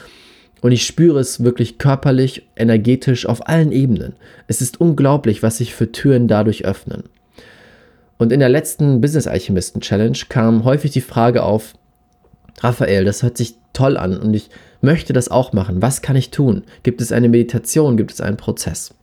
Und 0.61 0.71
ich 0.71 0.85
spüre 0.85 1.19
es 1.19 1.43
wirklich 1.43 1.77
körperlich, 1.77 2.47
energetisch 2.55 3.25
auf 3.25 3.47
allen 3.47 3.71
Ebenen. 3.71 4.13
Es 4.47 4.61
ist 4.61 4.79
unglaublich, 4.79 5.43
was 5.43 5.57
sich 5.57 5.75
für 5.75 5.91
Türen 5.91 6.27
dadurch 6.27 6.65
öffnen. 6.65 7.03
Und 8.17 8.31
in 8.31 8.39
der 8.39 8.49
letzten 8.49 9.01
Business 9.01 9.27
Alchemisten 9.27 9.81
Challenge 9.81 10.17
kam 10.29 10.63
häufig 10.63 10.91
die 10.91 11.01
Frage 11.01 11.43
auf, 11.43 11.73
Raphael, 12.61 13.03
das 13.03 13.21
hört 13.21 13.37
sich 13.37 13.55
toll 13.73 13.97
an 13.97 14.17
und 14.17 14.33
ich 14.33 14.49
möchte 14.81 15.11
das 15.11 15.29
auch 15.29 15.51
machen. 15.51 15.81
Was 15.81 16.01
kann 16.01 16.15
ich 16.15 16.31
tun? 16.31 16.63
Gibt 16.83 17.01
es 17.01 17.11
eine 17.11 17.27
Meditation? 17.27 17.97
Gibt 17.97 18.13
es 18.13 18.21
einen 18.21 18.37
Prozess? 18.37 18.93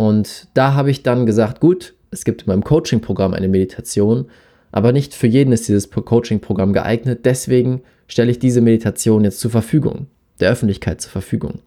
Und 0.00 0.48
da 0.54 0.72
habe 0.72 0.90
ich 0.90 1.02
dann 1.02 1.26
gesagt, 1.26 1.60
gut, 1.60 1.92
es 2.10 2.24
gibt 2.24 2.40
in 2.40 2.46
meinem 2.46 2.64
Coaching-Programm 2.64 3.34
eine 3.34 3.48
Meditation, 3.48 4.30
aber 4.72 4.92
nicht 4.92 5.12
für 5.12 5.26
jeden 5.26 5.52
ist 5.52 5.68
dieses 5.68 5.90
Coaching-Programm 5.90 6.72
geeignet. 6.72 7.26
Deswegen 7.26 7.82
stelle 8.08 8.30
ich 8.30 8.38
diese 8.38 8.62
Meditation 8.62 9.24
jetzt 9.24 9.40
zur 9.40 9.50
Verfügung, 9.50 10.06
der 10.40 10.50
Öffentlichkeit 10.50 11.02
zur 11.02 11.10
Verfügung. 11.10 11.58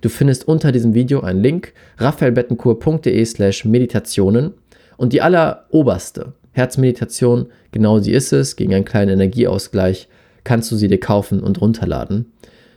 Du 0.00 0.08
findest 0.08 0.48
unter 0.48 0.72
diesem 0.72 0.94
Video 0.94 1.20
einen 1.20 1.42
Link, 1.42 1.74
raphaelbettenkur.de 1.98 3.22
slash 3.26 3.66
Meditationen 3.66 4.54
und 4.96 5.12
die 5.12 5.20
alleroberste 5.20 6.32
Herzmeditation, 6.52 7.48
genau 7.72 7.98
sie 7.98 8.12
ist 8.12 8.32
es, 8.32 8.56
gegen 8.56 8.72
einen 8.72 8.86
kleinen 8.86 9.20
Energieausgleich, 9.20 10.08
kannst 10.44 10.72
du 10.72 10.76
sie 10.76 10.88
dir 10.88 10.98
kaufen 10.98 11.42
und 11.42 11.60
runterladen 11.60 12.32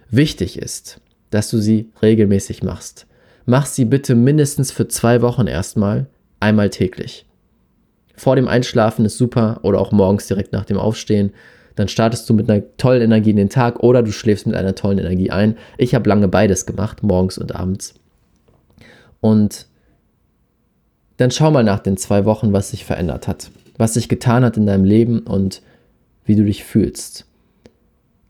Wichtig 0.09 0.59
ist, 0.59 0.99
dass 1.29 1.49
du 1.49 1.59
sie 1.59 1.89
regelmäßig 2.01 2.63
machst. 2.63 3.07
Mach 3.45 3.65
sie 3.67 3.85
bitte 3.85 4.15
mindestens 4.15 4.71
für 4.71 4.87
zwei 4.87 5.21
Wochen 5.21 5.47
erstmal, 5.47 6.07
einmal 6.39 6.69
täglich. 6.69 7.25
Vor 8.15 8.35
dem 8.35 8.47
Einschlafen 8.47 9.05
ist 9.05 9.17
super 9.17 9.59
oder 9.61 9.79
auch 9.79 9.91
morgens 9.91 10.27
direkt 10.27 10.51
nach 10.51 10.65
dem 10.65 10.77
Aufstehen. 10.77 11.31
Dann 11.75 11.87
startest 11.87 12.29
du 12.29 12.33
mit 12.33 12.49
einer 12.49 12.63
tollen 12.77 13.01
Energie 13.01 13.31
in 13.31 13.35
den 13.35 13.49
Tag 13.49 13.83
oder 13.83 14.01
du 14.01 14.11
schläfst 14.11 14.47
mit 14.47 14.55
einer 14.55 14.75
tollen 14.75 14.97
Energie 14.97 15.29
ein. 15.29 15.57
Ich 15.77 15.93
habe 15.93 16.09
lange 16.09 16.27
beides 16.27 16.65
gemacht, 16.65 17.03
morgens 17.03 17.37
und 17.37 17.53
abends. 17.53 17.93
Und 19.19 19.67
dann 21.17 21.31
schau 21.31 21.51
mal 21.51 21.63
nach 21.63 21.79
den 21.79 21.97
zwei 21.97 22.25
Wochen, 22.25 22.53
was 22.53 22.71
sich 22.71 22.85
verändert 22.85 23.27
hat, 23.27 23.51
was 23.77 23.93
sich 23.93 24.09
getan 24.09 24.43
hat 24.43 24.57
in 24.57 24.65
deinem 24.65 24.85
Leben 24.85 25.19
und 25.19 25.61
wie 26.25 26.35
du 26.35 26.43
dich 26.45 26.63
fühlst. 26.63 27.25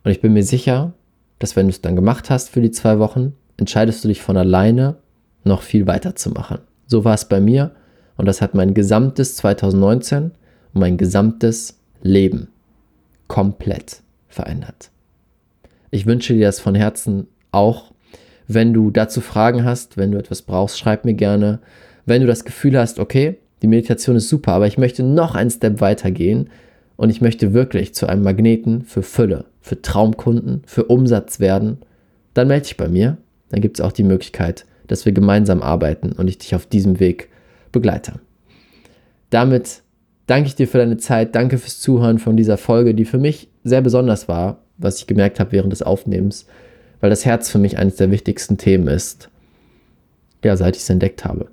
Und 0.04 0.12
ich 0.12 0.22
bin 0.22 0.34
mir 0.34 0.44
sicher, 0.44 0.94
dass 1.40 1.56
wenn 1.56 1.68
du 1.68 1.72
es 1.72 1.82
dann 1.82 1.96
gemacht 1.96 2.30
hast 2.30 2.50
für 2.50 2.62
die 2.62 2.72
zwei 2.72 3.00
Wochen, 3.00 3.34
entscheidest 3.58 4.04
du 4.04 4.08
dich 4.08 4.22
von 4.22 4.38
alleine 4.38 4.98
noch 5.46 5.62
viel 5.62 5.88
weiter 5.88 6.16
zu 6.16 6.32
machen. 6.32 6.60
So 6.88 7.06
war 7.06 7.14
es 7.14 7.26
bei 7.26 7.40
mir 7.40 7.72
und 8.18 8.26
das 8.26 8.42
hat 8.42 8.54
mein 8.54 8.74
gesamtes 8.74 9.36
2019 9.38 10.24
und 10.24 10.34
mein 10.74 10.98
gesamtes 10.98 11.80
Leben 12.02 12.50
komplett 13.28 14.02
verändert. 14.28 14.92
Ich 15.92 16.06
wünsche 16.06 16.34
dir 16.34 16.48
das 16.48 16.60
von 16.60 16.76
Herzen 16.76 17.28
auch. 17.52 17.92
Wenn 18.48 18.74
du 18.74 18.92
dazu 18.92 19.22
Fragen 19.22 19.64
hast, 19.64 19.98
wenn 19.98 20.12
du 20.12 20.18
etwas 20.18 20.42
brauchst, 20.42 20.78
schreib 20.78 21.06
mir 21.06 21.14
gerne. 21.14 21.60
Wenn 22.06 22.22
du 22.22 22.28
das 22.28 22.46
Gefühl 22.46 22.78
hast, 22.78 23.00
okay, 23.00 23.38
die 23.62 23.68
Meditation 23.68 24.16
ist 24.16 24.30
super, 24.30 24.52
aber 24.52 24.68
ich 24.68 24.78
möchte 24.78 25.02
noch 25.02 25.34
einen 25.34 25.50
Step 25.50 25.82
weiter 25.82 26.12
gehen 26.12 26.50
und 26.98 27.10
ich 27.10 27.22
möchte 27.22 27.54
wirklich 27.54 27.96
zu 27.96 28.08
einem 28.08 28.24
Magneten 28.24 28.84
für 28.84 29.02
Fülle, 29.02 29.46
für 29.62 29.82
Traumkunden, 29.82 30.62
für 30.66 30.84
Umsatz 30.86 31.40
werden, 31.40 31.80
dann 32.34 32.48
melde 32.48 32.64
dich 32.64 32.78
bei 32.78 32.88
mir. 32.88 33.18
Dann 33.50 33.62
gibt 33.62 33.80
es 33.80 33.86
auch 33.86 33.92
die 33.92 34.04
Möglichkeit, 34.04 34.66
dass 34.88 35.06
wir 35.06 35.12
gemeinsam 35.12 35.62
arbeiten 35.62 36.12
und 36.12 36.28
ich 36.28 36.38
dich 36.38 36.56
auf 36.56 36.66
diesem 36.66 37.00
Weg 37.00 37.30
begleite. 37.72 38.20
Damit 39.30 39.82
danke 40.28 40.48
ich 40.48 40.56
dir 40.56 40.68
für 40.68 40.78
deine 40.78 40.98
Zeit, 40.98 41.36
danke 41.36 41.58
fürs 41.58 41.80
Zuhören 41.80 42.20
von 42.20 42.38
dieser 42.38 42.58
Folge, 42.58 42.94
die 42.94 43.06
für 43.06 43.18
mich 43.18 43.50
sehr 43.64 43.82
besonders 43.82 44.28
war, 44.28 44.60
was 44.78 45.00
ich 45.00 45.08
gemerkt 45.08 45.40
habe 45.40 45.52
während 45.52 45.72
des 45.72 45.82
Aufnehmens, 45.82 46.46
weil 47.02 47.10
das 47.10 47.26
Herz 47.26 47.50
für 47.50 47.60
mich 47.60 47.78
eines 47.78 47.96
der 47.96 48.12
wichtigsten 48.12 48.58
Themen 48.58 48.88
ist, 48.88 49.30
ja, 50.44 50.56
seit 50.56 50.76
ich 50.76 50.84
es 50.84 50.90
entdeckt 50.90 51.26
habe. 51.26 51.48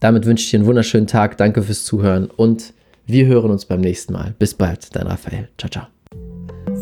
Damit 0.00 0.26
wünsche 0.26 0.44
ich 0.44 0.50
dir 0.50 0.58
einen 0.58 0.66
wunderschönen 0.66 1.06
Tag. 1.06 1.36
Danke 1.36 1.62
fürs 1.62 1.84
Zuhören 1.84 2.26
und 2.26 2.74
wir 3.06 3.26
hören 3.26 3.50
uns 3.50 3.66
beim 3.66 3.80
nächsten 3.80 4.12
Mal. 4.12 4.34
Bis 4.38 4.54
bald, 4.54 4.94
dein 4.96 5.06
Raphael. 5.06 5.48
Ciao, 5.58 5.70
ciao. 5.70 6.01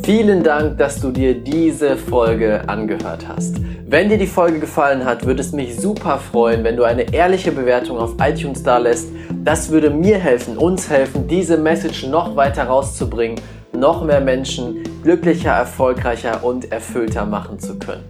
Vielen 0.03 0.43
Dank, 0.43 0.79
dass 0.79 1.01
du 1.01 1.11
dir 1.11 1.35
diese 1.35 1.97
Folge 1.97 2.63
angehört 2.69 3.29
hast. 3.29 3.57
Wenn 3.87 4.09
dir 4.09 4.17
die 4.17 4.27
Folge 4.27 4.59
gefallen 4.59 5.05
hat, 5.05 5.27
würde 5.27 5.41
es 5.41 5.53
mich 5.53 5.77
super 5.77 6.19
freuen, 6.19 6.65
wenn 6.65 6.77
du 6.77 6.85
eine 6.85 7.13
ehrliche 7.13 7.53
Bewertung 7.53 7.99
auf 7.99 8.15
iTunes 8.19 8.63
da 8.63 8.79
lässt. 8.79 9.09
Das 9.45 9.71
würde 9.71 9.91
mir 9.91 10.19
helfen, 10.19 10.57
uns 10.57 10.89
helfen, 10.89 11.29
diese 11.29 11.59
Message 11.59 12.07
noch 12.07 12.35
weiter 12.35 12.65
rauszubringen, 12.65 13.41
noch 13.73 14.03
mehr 14.03 14.23
Menschen 14.23 14.83
glücklicher, 15.03 15.53
erfolgreicher 15.53 16.43
und 16.43 16.73
erfüllter 16.73 17.27
machen 17.27 17.59
zu 17.59 17.79
können. 17.79 18.05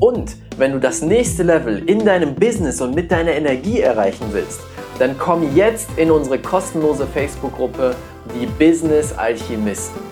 Und 0.00 0.36
wenn 0.58 0.72
du 0.72 0.80
das 0.80 1.02
nächste 1.02 1.44
Level 1.44 1.88
in 1.88 2.04
deinem 2.04 2.34
Business 2.34 2.80
und 2.80 2.94
mit 2.94 3.12
deiner 3.12 3.32
Energie 3.32 3.80
erreichen 3.80 4.26
willst, 4.32 4.60
dann 4.98 5.16
komm 5.16 5.54
jetzt 5.54 5.88
in 5.96 6.10
unsere 6.10 6.38
kostenlose 6.38 7.06
Facebook-Gruppe 7.06 7.94
Die 8.34 8.46
Business 8.46 9.12
Alchemisten. 9.16 10.11